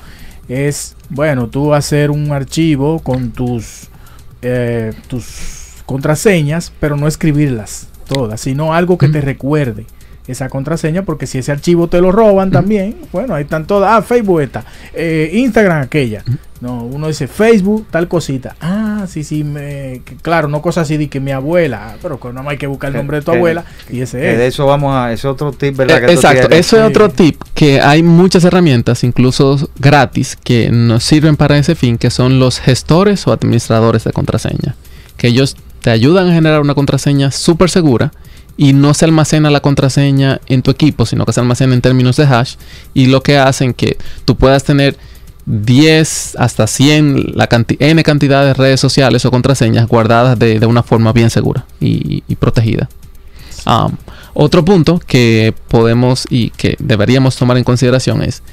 [0.47, 3.87] es, bueno, tú hacer un archivo con tus,
[4.41, 9.85] eh, tus contraseñas, pero no escribirlas todas, sino algo que te recuerde
[10.27, 14.01] esa contraseña, porque si ese archivo te lo roban también, bueno, ahí están todas, ah,
[14.03, 16.23] Facebook esta, eh, Instagram aquella.
[16.61, 18.55] No, uno dice Facebook, tal cosita.
[18.61, 22.19] Ah, sí, sí, me, que- claro, no cosas así de que mi abuela, ah, pero
[22.19, 24.53] que no hay que buscar el nombre de tu abuela y ese Que de es.
[24.53, 25.11] eso vamos a...
[25.13, 26.03] Es otro tip, ¿verdad?
[26.03, 31.03] Eh, que Exacto, eso es otro tip, que hay muchas herramientas, incluso gratis, que nos
[31.05, 34.75] sirven para ese fin, que son los gestores o administradores de contraseña,
[35.17, 38.11] que ellos te ayudan a generar una contraseña súper segura
[38.57, 42.17] y no se almacena la contraseña en tu equipo, sino que se almacena en términos
[42.17, 42.55] de hash
[42.93, 44.97] y lo que hacen que tú puedas tener
[45.45, 47.49] 10 hasta 100, la
[47.79, 52.89] n cantidad de redes sociales o contraseñas guardadas de, una forma bien segura y, protegida.
[54.33, 58.43] Otro punto que podemos y que deberíamos tomar en consideración es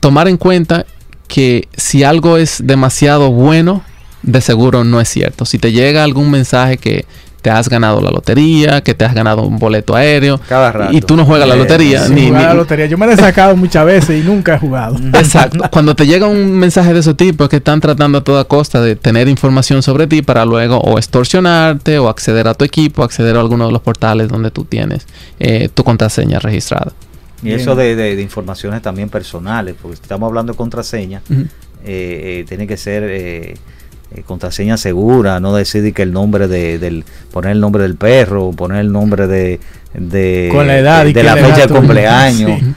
[0.00, 0.86] tomar en cuenta
[1.26, 3.82] que si algo es demasiado bueno,
[4.30, 5.44] de seguro no es cierto.
[5.44, 7.04] Si te llega algún mensaje que
[7.40, 10.92] te has ganado la lotería, que te has ganado un boleto aéreo Cada rato.
[10.92, 12.86] y tú no juegas la Eh, lotería, ni, a la ni- lotería.
[12.86, 14.96] Yo me la he sacado muchas veces y nunca he jugado.
[15.14, 15.64] Exacto.
[15.70, 18.80] Cuando te llega un mensaje de ese tipo es que están tratando a toda costa
[18.82, 23.36] de tener información sobre ti para luego o extorsionarte o acceder a tu equipo, acceder
[23.36, 25.06] a alguno de los portales donde tú tienes
[25.38, 26.92] eh, tu contraseña registrada.
[27.40, 31.44] Y eso de, de- de informaciones también personales, porque si estamos hablando de contraseña, eh,
[31.84, 33.04] eh, tiene que ser
[34.14, 38.50] eh, contraseña segura, no decidir que el nombre de, del, poner el nombre del perro,
[38.52, 39.60] poner el nombre de,
[39.94, 42.60] de, Con la edad de, y de la la fecha de cumpleaños.
[42.60, 42.74] Sí.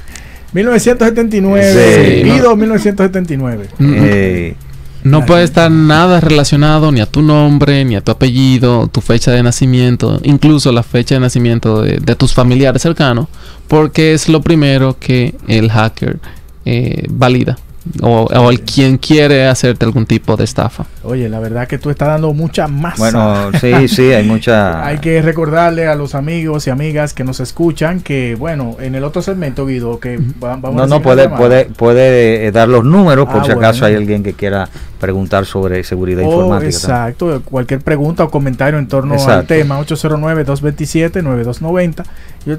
[0.53, 2.55] 1979, Sí, no.
[2.55, 3.67] 1979.
[3.79, 4.55] Mm, Eh,
[5.03, 9.31] No puede estar nada relacionado ni a tu nombre, ni a tu apellido, tu fecha
[9.31, 13.27] de nacimiento, incluso la fecha de nacimiento de, de tus familiares cercanos,
[13.67, 16.19] porque es lo primero que el hacker
[16.65, 17.57] eh, valida
[18.01, 20.85] o, o el quien quiere hacerte algún tipo de estafa.
[21.03, 22.97] Oye, la verdad que tú estás dando mucha masa.
[22.99, 24.85] bueno, sí, sí, hay mucha...
[24.91, 29.03] Hay que recordarle a los amigos y amigas que nos escuchan que, bueno, en el
[29.03, 32.67] otro segmento, Guido, que va- vamos No, a no, seguir puede, puede, puede eh, dar
[32.69, 33.85] los números por Ah, si acaso bueno.
[33.87, 34.69] hay alguien que quiera
[34.99, 36.69] preguntar sobre seguridad Oh, informática.
[36.69, 42.03] exacto, cualquier pregunta o comentario en torno al tema 809-227-9290
[42.45, 42.49] y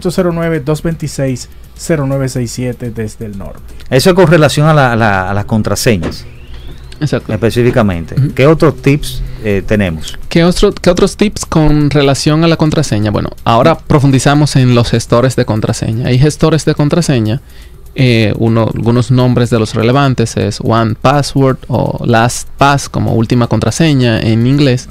[1.78, 3.60] 809-226-0967 desde el norte.
[3.90, 6.24] Eso es con relación a, la- a la- a las contraseñas.
[7.00, 7.32] Exacto.
[7.32, 8.14] específicamente.
[8.36, 10.16] ¿Qué otros tips eh, tenemos?
[10.28, 13.10] ¿Qué, otro- qué otros tips con relación a la contraseña?
[13.10, 16.06] Bueno, ahora profundizamos en los gestores de contraseña.
[16.06, 17.40] Hay gestores de contraseña.
[17.96, 24.18] eh, uno, algunos nombres de los relevantes es One Password o LastPass como última contraseña
[24.20, 24.88] en inglés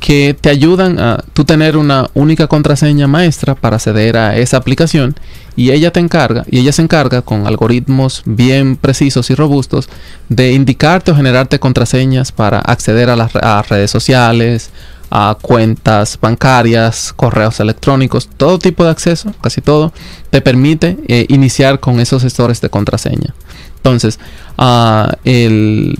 [0.00, 5.14] que te ayudan a tú tener una única contraseña maestra para acceder a esa aplicación
[5.56, 9.88] y ella te encarga y ella se encarga con algoritmos bien precisos y robustos
[10.28, 13.32] de indicarte o generarte contraseñas para acceder a las
[13.68, 14.70] redes sociales,
[15.10, 19.92] a cuentas bancarias, correos electrónicos, todo tipo de acceso, casi todo,
[20.30, 23.32] te permite eh, iniciar con esos gestores de contraseña.
[23.76, 24.18] Entonces,
[24.58, 25.98] ah, el,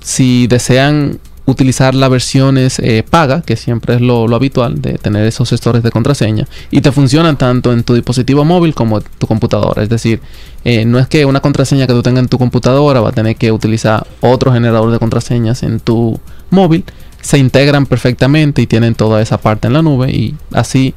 [0.00, 5.50] si desean utilizar las versiones eh, paga, que siempre es lo, habitual de tener esos
[5.50, 9.82] gestores de contraseña, y te funcionan tanto en tu dispositivo móvil como en tu computadora.
[9.82, 10.20] Es decir,
[10.64, 13.36] eh, no es que una contraseña que tú tengas en tu computadora va a tener
[13.36, 16.20] que utilizar otro generador de contraseñas en tu
[16.50, 16.84] móvil.
[17.20, 20.94] Se integran perfectamente y tienen toda esa parte en la nube y así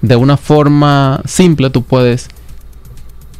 [0.00, 2.28] de una forma simple tú puedes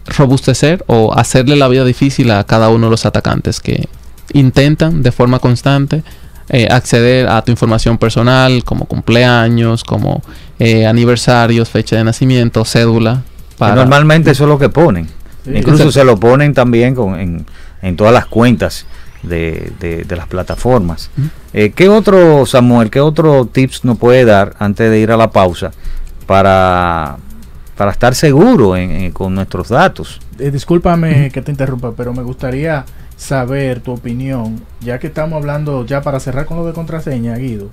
[0.06, 3.88] robustecer o hacerle la vida difícil a cada uno de los atacantes que
[4.32, 6.02] intentan de forma constante
[6.48, 10.22] eh, acceder a tu información personal como cumpleaños, como
[10.58, 13.22] eh, aniversarios, fecha de nacimiento, cédula.
[13.58, 13.74] Para...
[13.74, 15.06] normalmente eso es lo que ponen.
[15.44, 15.50] Sí.
[15.54, 15.92] Incluso Exacto.
[15.92, 17.46] se lo ponen también con- en,
[17.82, 18.84] en todas las cuentas
[19.22, 21.10] de, de- de las plataformas.
[21.52, 25.30] Eh, ¿Qué otro, Samuel, qué otro tips nos puede dar antes de ir a la
[25.30, 25.70] pausa
[26.26, 27.16] para,
[27.76, 30.20] para estar seguro en- en- con nuestros datos?
[30.38, 32.84] Eh, discúlpame que te interrumpa, pero me gustaría
[33.16, 37.70] saber tu opinión, ya que estamos hablando, ya para cerrar con lo de contraseña, Guido.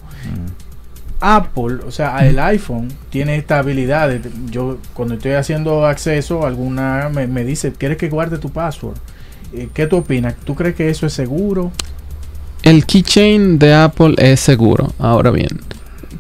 [1.20, 4.10] Apple, o sea, el iPhone tiene esta habilidad.
[4.10, 8.98] de- yo cuando estoy haciendo acceso, alguna me, me dice, ¿quieres que guarde tu password?
[9.54, 10.36] Eh, ¿Qué tú opinas?
[10.44, 11.72] ¿Tú crees que eso es seguro?
[12.64, 14.94] El keychain de Apple es seguro.
[15.00, 15.60] Ahora bien,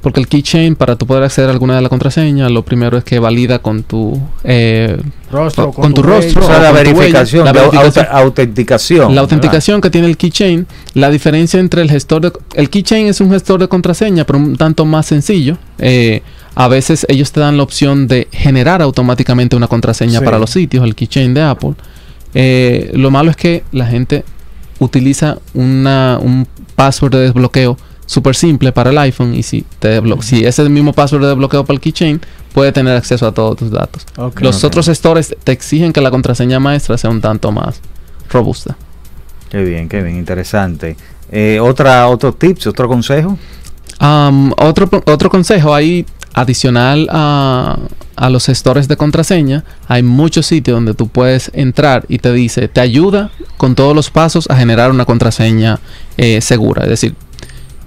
[0.03, 3.03] porque el keychain para tú poder acceder a alguna de las contraseñas, lo primero es
[3.03, 5.01] que valida con tu eh,
[5.31, 6.15] Rostro, Con tu huella.
[6.17, 6.43] rostro.
[6.43, 8.05] O sea, o la con tu huella, verificación, la la verificación.
[8.05, 9.15] auta- autenticación.
[9.15, 12.31] La autenticación que tiene el keychain, la diferencia entre el gestor de...
[12.53, 15.57] El keychain es un gestor de contraseña, pero un tanto más sencillo.
[15.79, 16.21] Eh,
[16.53, 20.25] a veces ellos te dan la opción de generar automáticamente una contraseña Sí.
[20.25, 21.73] para los sitios, el keychain de Apple.
[22.35, 24.23] Eh, lo malo es que la gente
[24.79, 30.39] utiliza una, un password de desbloqueo súper simple para el iPhone y si, te si
[30.39, 32.21] ese es el mismo password de desbloqueo para el keychain,
[32.53, 34.05] puede tener acceso a todos tus datos.
[34.39, 37.81] Los otros gestores te exigen que la contraseña maestra sea un tanto más
[38.29, 38.75] robusta.
[39.49, 40.97] Qué bien, qué bien, interesante.
[41.31, 43.37] Eh, otra, otro tips, otro consejo.
[44.57, 47.77] Otro, otro consejo ahí adicional a,
[48.15, 52.67] a los gestores de contraseña, hay muchos sitios donde tú puedes entrar y te dice,
[52.67, 55.79] te ayuda con todos los pasos a generar una contraseña
[56.17, 56.83] eh, segura.
[56.83, 57.15] Es decir,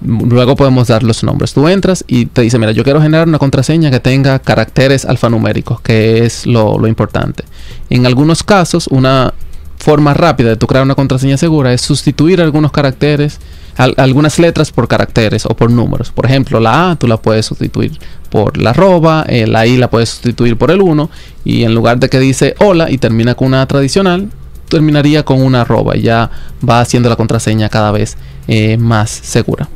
[0.01, 1.53] luego podemos dar los nombres.
[1.53, 5.81] Tú entras y te dice, mira, yo quiero generar una contraseña que tenga caracteres alfanuméricos,
[5.81, 7.43] que es lo, importante.
[7.89, 9.33] En algunos casos, una
[9.77, 13.39] forma rápida de tú crear una contraseña segura es sustituir algunos caracteres,
[13.77, 16.11] al- algunas letras por caracteres o por números.
[16.11, 17.91] Por ejemplo, la A tú la puedes sustituir
[18.29, 21.09] por la arroba, eh, la I la puedes sustituir por el 1
[21.45, 24.29] y en lugar de que dice hola y termina con una tradicional,
[24.67, 26.29] terminaría con una arroba y ya
[26.67, 28.17] va haciendo la contraseña cada vez
[28.47, 29.69] eh, más segura.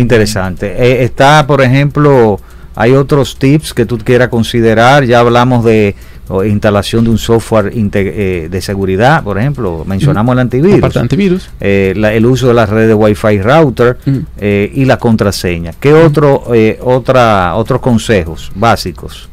[0.00, 0.74] Interesante.
[0.78, 2.38] Eh, está, por ejemplo,
[2.74, 5.04] hay otros tips que tú quieras considerar.
[5.04, 5.94] Ya hablamos de
[6.28, 9.84] o, instalación de un software eh, de seguridad, por ejemplo.
[9.86, 10.78] Mencionamos el antivirus.
[10.78, 11.50] Aparte de antivirus.
[11.60, 13.96] eh, la- el uso de las redes de Wi-Fi router
[14.38, 15.72] eh, y la contraseña.
[15.78, 16.42] ¿Qué otro,
[16.82, 19.28] otra, otros consejos básicos?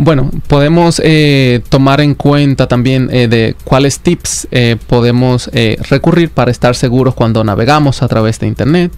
[0.00, 1.02] Bueno, podemos
[1.68, 5.50] tomar en cuenta también de cuáles tips eh, podemos
[5.90, 8.92] recurrir para estar seguros cuando navegamos a través de Internet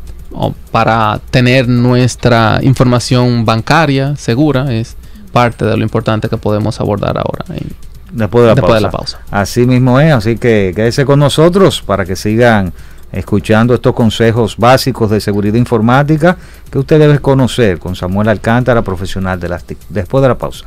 [0.71, 4.73] para tener nuestra información bancaria segura.
[4.73, 4.97] Es
[5.33, 7.45] parte de lo importante que podemos abordar ahora.
[7.51, 7.73] en-
[8.13, 8.77] Después de la, Después pausa.
[8.79, 9.19] de la pausa.
[9.31, 12.73] Así mismo es, así que quédese con nosotros para que sigan
[13.13, 16.37] escuchando estos consejos básicos de seguridad informática
[16.71, 19.79] que usted debe conocer con Samuel Alcántara, profesional de las TIC.
[19.89, 20.65] Después de la pausa.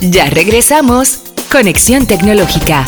[0.00, 1.20] Ya regresamos.
[1.52, 2.84] Conexión Tecnológica.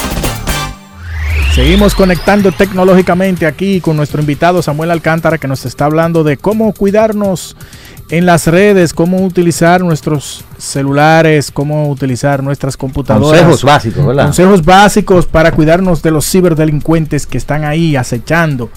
[1.59, 6.73] Seguimos conectando tecnológicamente aquí con nuestro invitado Samuel Alcántara que nos está hablando de cómo
[6.73, 7.57] cuidarnos
[8.11, 13.41] en las redes, cómo utilizar nuestros celulares, cómo utilizar nuestras computadoras.
[13.41, 14.27] Consejos básicos, ¿verdad?
[14.27, 18.71] Consejos básicos para cuidarnos de los ciberdelincuentes que están ahí acechando.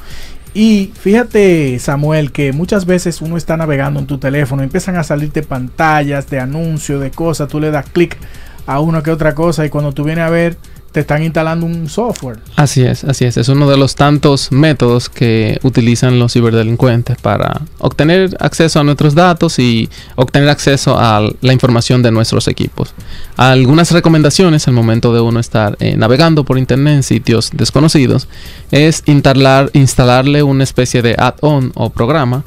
[0.56, 5.44] Y fíjate, Samuel, que muchas veces uno está navegando en tu teléfono, empiezan a salirte
[5.44, 8.18] pantallas de anuncios, de cosas, tú le das clic
[8.66, 10.58] a una que otra cosa y cuando tú vienes a ver,
[10.92, 12.40] te están instalando un software.
[12.56, 13.38] Así es, así es.
[13.38, 19.16] Es uno de los tantos métodos que utilizan los ciberdelincuentes para obtener acceso a nuestros
[19.16, 22.94] datos y obtener acceso a la información de nuestros equipos.
[23.38, 28.28] Algunas recomendaciones al momento de uno estar eh, navegando por internet en sitios desconocidos
[28.72, 32.44] es instalar, instalarle una especie de add-on o programa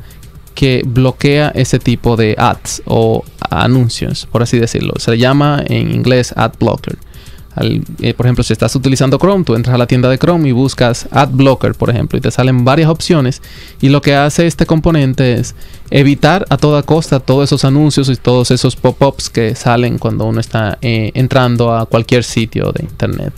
[0.55, 4.95] que bloquea ese tipo de ads o anuncios, por así decirlo.
[4.99, 6.97] Se llama en inglés ad blocker.
[7.57, 10.53] Eh, por ejemplo, si estás utilizando Chrome, tú entras a la tienda de Chrome y
[10.53, 13.43] buscas Ad Blocker, por ejemplo, y te salen varias opciones.
[13.81, 15.55] Y lo que hace este componente es
[15.91, 20.41] evitar a toda costa todos esos anuncios y todos esos pop-ups que salen cuando uno
[20.41, 23.33] está eh, entrando a cualquier sitio de Internet.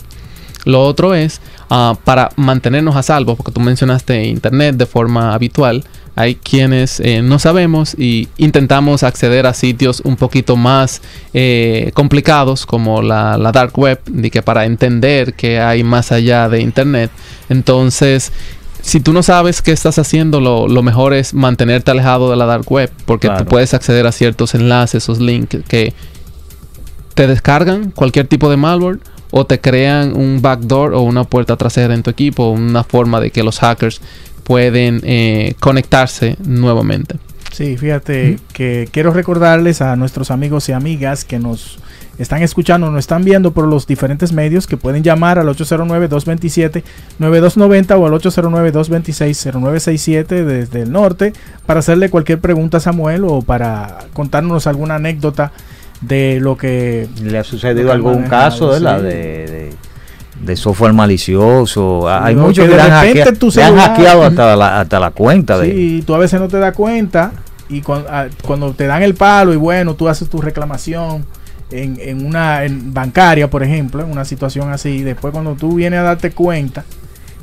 [0.65, 1.39] Lo otro es
[1.69, 5.85] ah, para mantenernos a salvo, porque tú mencionaste Internet de forma habitual
[6.17, 11.03] hay quienes eh, no sabemos y intentamos acceder a sitios un poquito más
[11.35, 16.61] eh, complicados como la, dark web, de que para entender que hay más allá de
[16.61, 17.11] internet.
[17.49, 18.31] Entonces,
[18.81, 22.65] si tú no sabes qué estás haciendo, lo, mejor es mantenerte alejado de la dark
[22.71, 25.93] web, porque tú puedes acceder a ciertos enlaces, esos links que
[27.13, 28.97] te descargan cualquier tipo de malware
[29.29, 33.29] o te crean un backdoor o una puerta trasera en tu equipo, una forma de
[33.29, 34.01] que los hackers
[34.47, 37.17] pueden eh, conectarse nuevamente.
[37.51, 41.79] Sí, fíjate que quiero recordarles a nuestros amigos y amigas que nos
[42.17, 48.05] están escuchando, nos están viendo por los diferentes medios que pueden llamar al 809-227-9290 o
[48.05, 51.33] al 809-226-0967 desde el norte
[51.65, 55.51] para hacerle cualquier pregunta a Samuel o para contarnos alguna anécdota
[55.99, 59.73] de lo que le ha sucedido algún caso de la de de
[60.55, 62.07] software malicioso.
[62.09, 65.61] Hay muchos que, de repente tu han hackeado hasta la, hasta la cuenta.
[65.61, 67.31] Sí, tú a veces no te das cuenta
[67.69, 71.25] y ah, cuando, te dan el palo y bueno, tú haces tu reclamación
[71.71, 76.03] en, en una bancaria, por ejemplo, en una situación así, después cuando tú vienes a
[76.03, 76.85] darte cuenta,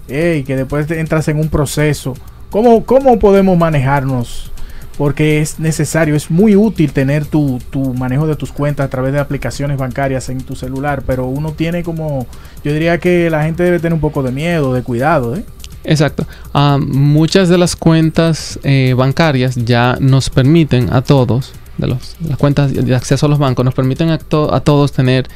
[0.08, 2.14] y que después entras en un proceso,
[2.50, 4.50] ¿cómo, cómo podemos manejarnos?
[4.96, 7.60] Porque es necesario, es muy útil tener tu,
[7.96, 11.82] manejo de tus cuentas a través de aplicaciones bancarias en tu celular, pero uno tiene
[11.82, 12.26] como,
[12.64, 15.36] yo diría que la gente debe tener un poco de miedo, de cuidado.
[15.36, 15.44] ¿eh?
[15.82, 16.26] Exacto.
[16.52, 22.38] Ah, muchas de las cuentas eh, bancarias ya nos permiten a todos, de los, las
[22.38, 25.28] cuentas de acceso a los bancos, nos permiten a, a todos tener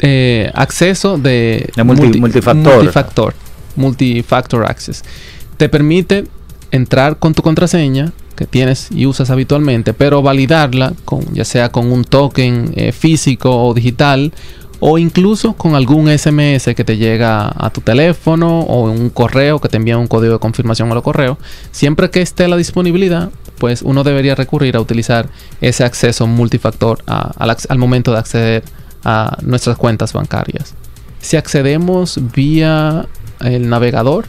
[0.00, 2.76] eh, acceso de, multifactor.
[2.76, 3.34] multifactor.
[3.76, 5.02] Multifactor access.
[5.56, 6.26] Te permite
[6.70, 11.92] entrar con tu contraseña que tienes y usas habitualmente, pero validarla con ya sea con
[11.92, 14.32] un token eh, físico o digital
[14.80, 19.68] o incluso con algún SMS que te llega a tu teléfono o un correo que
[19.68, 21.36] te envía un código de confirmación a los correos,
[21.70, 25.28] siempre que esté la disponibilidad, pues uno debería recurrir a utilizar
[25.60, 28.64] ese acceso multifactor al momento de acceder
[29.04, 30.74] a nuestras cuentas bancarias.
[31.20, 33.06] Si accedemos vía
[33.40, 34.26] el navegador,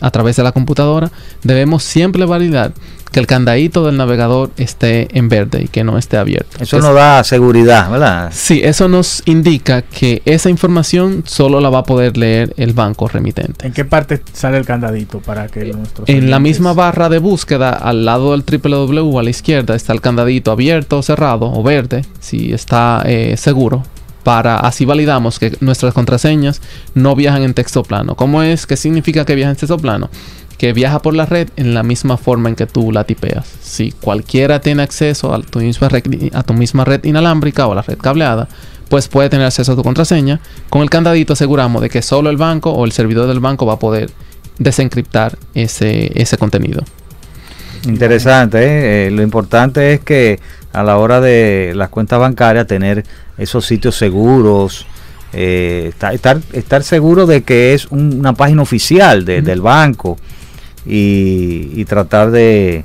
[0.00, 1.10] a través de la computadora,
[1.42, 2.72] debemos siempre validar
[3.14, 6.56] que el candadito del navegador esté en verde y que no esté abierto.
[6.58, 8.32] Eso nos da seguridad, ¿verdad?
[8.34, 13.06] Sí, eso nos indica que esa información solo la va a poder leer el banco
[13.06, 13.68] remitente.
[13.68, 17.70] ¿En qué parte sale el candadito para que nuestros En la misma barra de búsqueda,
[17.70, 22.52] al lado del www a la izquierda está el candadito abierto, cerrado o verde, si
[22.52, 23.84] está eh, seguro
[24.24, 26.60] para así validamos que nuestras contraseñas
[26.94, 28.16] no viajan en texto plano.
[28.16, 28.66] ¿Cómo es?
[28.66, 30.10] ¿Qué significa que viaja en texto plano?
[30.58, 33.46] Que viaja por la red en la misma forma en que tú la tipeas.
[33.60, 38.48] Si cualquiera tiene acceso a tu misma red, inalámbrica o a la red cableada,
[38.88, 40.40] pues puede tener acceso a tu contraseña.
[40.70, 43.74] Con el candadito aseguramos de que solo el banco o el servidor del banco va
[43.74, 44.10] a poder
[44.58, 46.82] desencriptar ese, ese contenido.
[47.86, 49.06] Interesante, ¿eh?
[49.06, 50.40] Eh, lo importante es que
[50.72, 53.04] a la hora de las cuentas bancarias tener
[53.36, 54.86] esos sitios seguros,
[55.32, 60.16] eh, estar, estar seguro de que es una página oficial del banco
[60.86, 62.84] y, tratar de,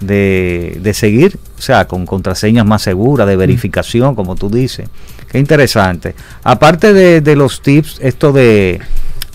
[0.00, 4.88] de, seguir, o sea, con contraseñas más seguras, de verificación, como tú dices.
[5.30, 6.14] Qué interesante.
[6.42, 8.80] Aparte de, de los tips, esto de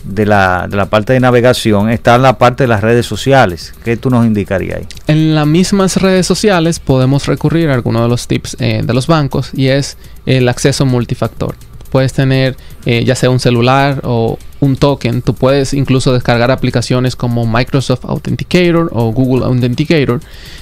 [0.05, 3.73] de la, de la parte de navegación está en la parte de las redes sociales.
[3.83, 4.87] ¿Qué tú nos indicarías ahí?
[5.07, 9.07] En las mismas redes sociales podemos recurrir a alguno de los tips eh, de los
[9.07, 11.55] bancos y es el acceso multifactor
[11.89, 12.55] puedes tener
[12.85, 15.21] eh, ya sea un celular o un token.
[15.21, 20.19] Tú puedes incluso descargar aplicaciones como Microsoft Authenticator o Google Authenticator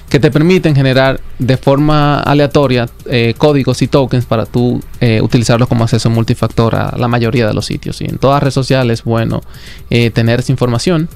[0.10, 5.68] que te permiten generar de forma aleatoria eh, códigos y tokens para tú eh, utilizarlos
[5.68, 8.02] como acceso multifactor a la mayoría de los sitios.
[8.02, 9.42] Y en todas las redes sociales, bueno,
[9.90, 11.10] tener esa información.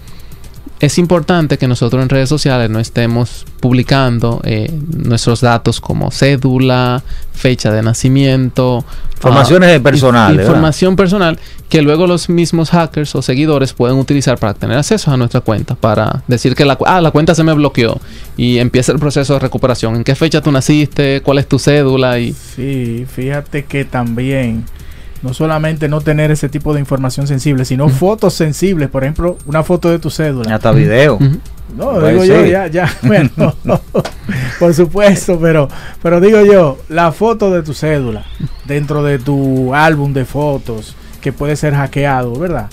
[0.79, 7.03] Es importante que nosotros en redes sociales no estemos publicando eh, nuestros datos como cédula,
[7.33, 10.51] fecha de nacimiento, Informaciones ah, personales, in- ¿verdad?
[10.51, 15.17] Información personal que luego los mismos hackers o seguidores pueden utilizar para tener acceso a
[15.17, 17.99] nuestra cuenta, para decir que la, cu- ah, la cuenta se me bloqueó
[18.37, 19.95] y empieza el proceso de recuperación.
[19.95, 21.21] ¿En qué fecha tú naciste?
[21.21, 22.19] ¿Cuál es tu cédula?
[22.19, 24.65] Y Sí, fíjate que también
[25.21, 29.63] no solamente no tener ese tipo de información sensible, sino fotos sensibles, por ejemplo, una
[29.63, 30.55] foto de tu cédula.
[30.55, 31.19] Hasta video.
[31.75, 33.29] No, Pues digo yo, ya, ya, bueno,
[34.59, 35.67] por supuesto, pero,
[36.01, 38.23] pero digo yo, la foto de tu cédula
[38.65, 42.69] dentro de tu álbum de fotos que puede ser hackeado, ¿verdad?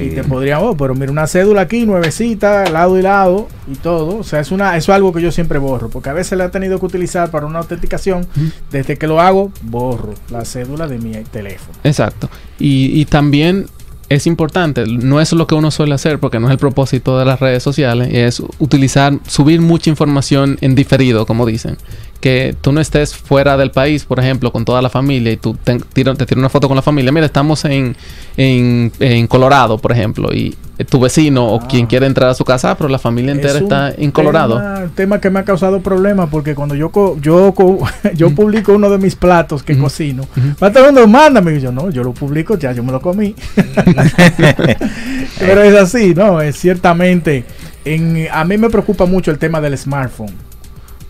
[0.00, 0.08] Sí.
[0.08, 4.18] Y te podría, oh, pero mira una cédula aquí, nuevecita, lado y lado y todo.
[4.18, 6.46] O sea, es una, eso es algo que yo siempre borro, porque a veces la
[6.46, 8.26] he tenido que utilizar para una autenticación.
[8.70, 11.78] Desde que lo hago, borro la cédula de mi teléfono.
[11.82, 12.28] Exacto.
[12.58, 13.66] Y, y también
[14.08, 17.24] es importante, no es lo que uno suele hacer porque no es el propósito de
[17.24, 21.76] las redes sociales, es utilizar, subir mucha información en diferido, como dicen.
[22.20, 25.56] Que tú no estés fuera del país, por ejemplo, con toda la familia y tú
[25.62, 27.12] te, te tiras una foto con la familia.
[27.12, 27.96] Mira, estamos en,
[28.36, 31.66] en, en Colorado, por ejemplo, y tu vecino o Ah.
[31.68, 34.56] quien quiere entrar a su casa, ah, pero la familia entera Es está en Colorado.
[34.56, 37.78] Tema, tema que me ha causado problemas porque cuando yo co- yo co-
[38.14, 40.26] yo publico uno de mis platos que cocino,
[40.62, 41.54] va a mundo, mándame.
[41.56, 43.34] Y yo, no, yo lo publico, ya yo me lo comí.
[45.38, 46.40] Pero es así, ¿no?
[46.40, 47.44] Es ciertamente.
[47.84, 50.34] En, a mí me preocupa mucho el tema del smartphone.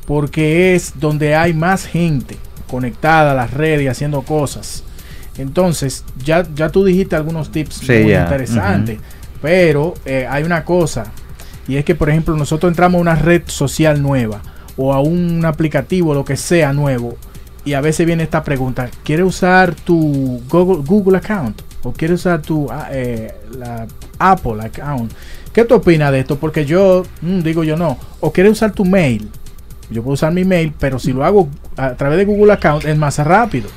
[0.06, 2.36] Porque es donde hay más gente
[2.68, 4.84] conectada a las redes y haciendo cosas.
[5.38, 8.22] Entonces, ya, ya tú dijiste algunos tips Sí, muy ya.
[8.22, 8.98] interesantes.
[9.46, 11.12] Pero eh, hay una cosa.
[11.68, 14.40] Y es que, por ejemplo, nosotros entramos a una red social nueva.
[14.76, 17.16] O a un aplicativo, lo que sea nuevo.
[17.64, 18.90] Y a veces viene esta pregunta.
[19.04, 21.62] ¿Quieres usar tu Google, Google account?
[21.84, 23.32] ¿O quieres usar tu ah, eh,
[24.18, 25.12] Apple account?
[25.52, 26.36] ¿Qué tú opinas de esto?
[26.40, 27.98] Porque yo mm, digo yo no.
[28.18, 29.30] ¿O quieres usar tu mail?
[29.90, 32.98] Yo puedo usar mi mail, pero si lo hago a través de Google account es
[32.98, 33.68] más rápido.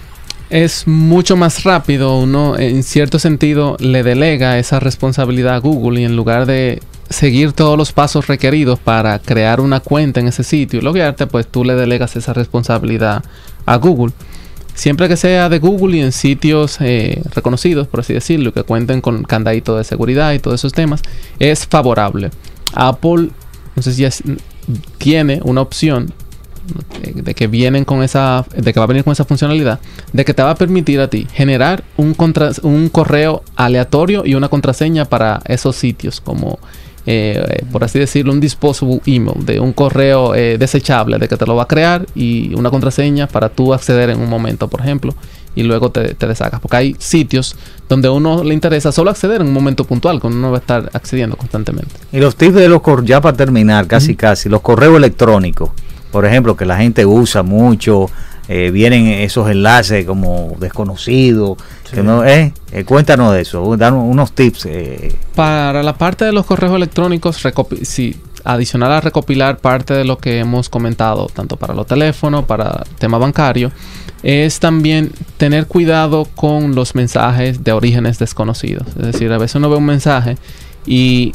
[0.50, 2.18] Es mucho más rápido.
[2.18, 7.54] Uno, en cierto sentido, le delega esa responsabilidad a Google y en lugar de seguir
[7.54, 11.64] todos los pasos requeridos para crear una cuenta en ese sitio y loguearte, pues tú
[11.64, 13.24] le delegas esa responsabilidad
[13.66, 14.14] a Google.
[14.76, 19.02] Siempre que sea de Google y en sitios eh, reconocidos, por así decirlo, que cuenten
[19.02, 21.02] con candadito de seguridad y todos esos temas,
[21.40, 22.30] es favorable.
[22.74, 23.30] Apple,
[23.76, 24.06] no sé si
[24.98, 26.29] tiene una opción eh,
[27.14, 29.80] de que vienen con esa de que va a venir con esa funcionalidad
[30.14, 34.36] de que te va a permitir a ti generar un contra- un correo aleatorio y
[34.36, 36.60] una contraseña para esos sitios como
[37.06, 41.46] eh, por así decirlo un disposable email de un correo eh, desechable de que te
[41.46, 45.16] lo va a crear y una contraseña para tú acceder en un momento por ejemplo
[45.56, 47.56] y luego te, te deshagas porque hay sitios
[47.88, 50.60] donde a uno le interesa solo acceder en un momento puntual cuando uno va a
[50.60, 51.96] estar accediendo constantemente.
[52.14, 55.72] Y los tips de los cor- ya para terminar, casi casi, los correos electrónicos,
[56.12, 58.10] por ejemplo, que la gente usa mucho,
[58.48, 61.58] eh, vienen esos enlaces como desconocidos,
[61.92, 64.66] que no, eh, eh, cuéntanos de eso, dan unos tips.
[64.66, 67.42] eh, Para la parte de los correos electrónicos,
[67.84, 72.84] sí, adicional a recopilar parte de lo que hemos comentado, tanto para los teléfonos, para
[72.98, 73.72] tema bancario,
[74.24, 78.88] es también tener cuidado con los mensajes de orígenes desconocidos.
[78.90, 80.38] Es decir, a veces uno ve un mensaje
[80.86, 81.34] y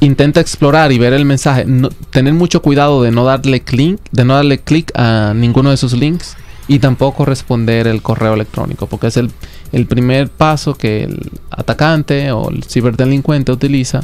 [0.00, 1.66] intenta explorar y ver el mensaje.
[2.10, 5.92] Tener mucho cuidado de no darle clic, de no darle clic a ninguno de sus
[5.92, 6.36] links
[6.68, 9.30] y tampoco responder el correo electrónico, porque es el,
[9.72, 14.02] el primer paso que el atacante o el ciberdelincuente utiliza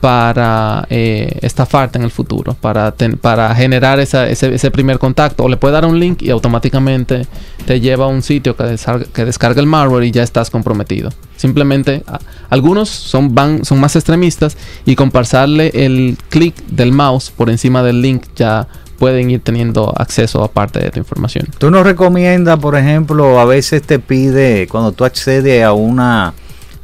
[0.00, 5.44] para eh, estafarte en el futuro, para, para generar ese, ese primer contacto.
[5.44, 7.26] O le puede dar un link y automáticamente
[7.64, 11.10] te lleva a un sitio que descarga, que descarga el malware y ya estás comprometido.
[11.36, 12.02] Simplemente
[12.48, 17.82] algunos son, van, son más extremistas y con pasarle el clic del mouse por encima
[17.82, 18.66] del link ya
[18.98, 21.46] pueden ir teniendo acceso a parte de tu información.
[21.58, 26.32] ¿Tú nos recomiendas, por ejemplo, a veces te pide, cuando tú accedes a una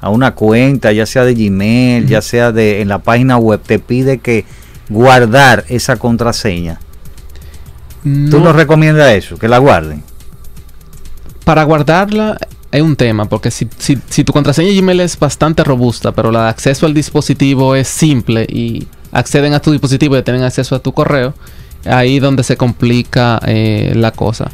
[0.02, 3.78] a una cuenta, ya sea de Gmail, ya sea de en la página web, te
[3.78, 4.44] pide que
[4.90, 6.78] guardar esa contraseña.
[8.02, 10.02] ¿Tú No- nos recomiendas eso, que la guarden?
[11.44, 12.38] para guardarla
[12.70, 16.30] es un tema, porque si, si, si tu contraseña de Gmail es bastante robusta, pero
[16.30, 20.74] la de acceso al dispositivo es simple y acceden a tu dispositivo y tienen acceso
[20.76, 21.34] a tu correo,
[21.84, 24.50] ahí donde se complica eh, la cosa.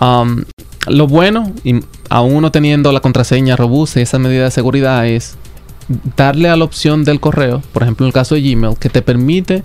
[0.00, 0.44] Um,
[0.88, 5.36] lo bueno, y aún no teniendo la contraseña robusta y esa medida de seguridad, es
[6.16, 9.02] darle a la opción del correo, por ejemplo en el caso de Gmail, que te
[9.02, 9.62] permite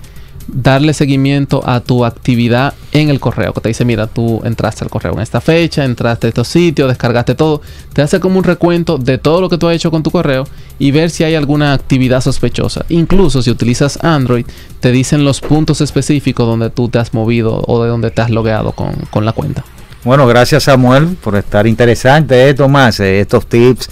[0.47, 4.89] darle seguimiento a tu actividad en el correo, que te dice, mira, tú entraste al
[4.89, 7.61] correo en esta fecha, entraste a estos sitios, descargaste todo,
[7.93, 10.45] te hace como un recuento de todo lo que tú has hecho con tu correo
[10.79, 12.85] y ver si hay alguna actividad sospechosa.
[12.89, 14.45] Incluso si utilizas Android,
[14.79, 18.29] te dicen los puntos específicos donde tú te has movido o de donde te has
[18.29, 19.63] logueado con, con la cuenta.
[20.03, 23.89] Bueno, gracias Samuel por estar interesante, eh, Tomás, eh, estos tips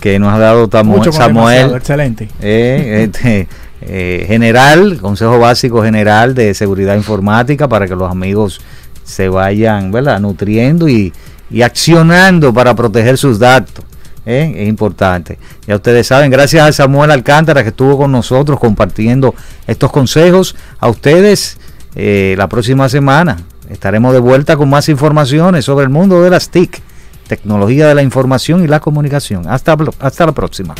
[0.00, 1.72] que nos ha dado Tamo- Mucho Samuel.
[1.76, 2.28] excelente.
[2.40, 3.46] eh, este,
[3.82, 8.60] eh, general, consejo básico general de seguridad informática para que los amigos
[9.04, 10.18] se vayan ¿verdad?
[10.20, 11.12] nutriendo y,
[11.50, 13.84] y accionando para proteger sus datos.
[14.26, 14.52] ¿eh?
[14.56, 15.38] Es importante.
[15.68, 19.34] Ya ustedes saben, gracias a Samuel Alcántara que estuvo con nosotros compartiendo
[19.68, 20.56] estos consejos.
[20.80, 21.58] A ustedes
[21.94, 23.36] eh, la próxima semana
[23.72, 26.80] estaremos de vuelta con más informaciones sobre el mundo de las TIC,
[27.26, 29.48] tecnología de la información y la comunicación.
[29.48, 30.74] Hasta, hasta la próxima.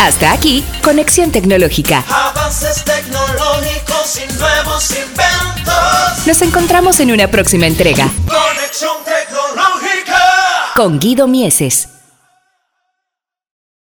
[0.00, 2.04] Hasta aquí, Conexión Tecnológica.
[2.10, 6.26] Avances tecnológicos y nuevos inventos.
[6.26, 10.18] Nos encontramos en una próxima entrega Conexión tecnológica.
[10.76, 11.93] con Guido Mieses.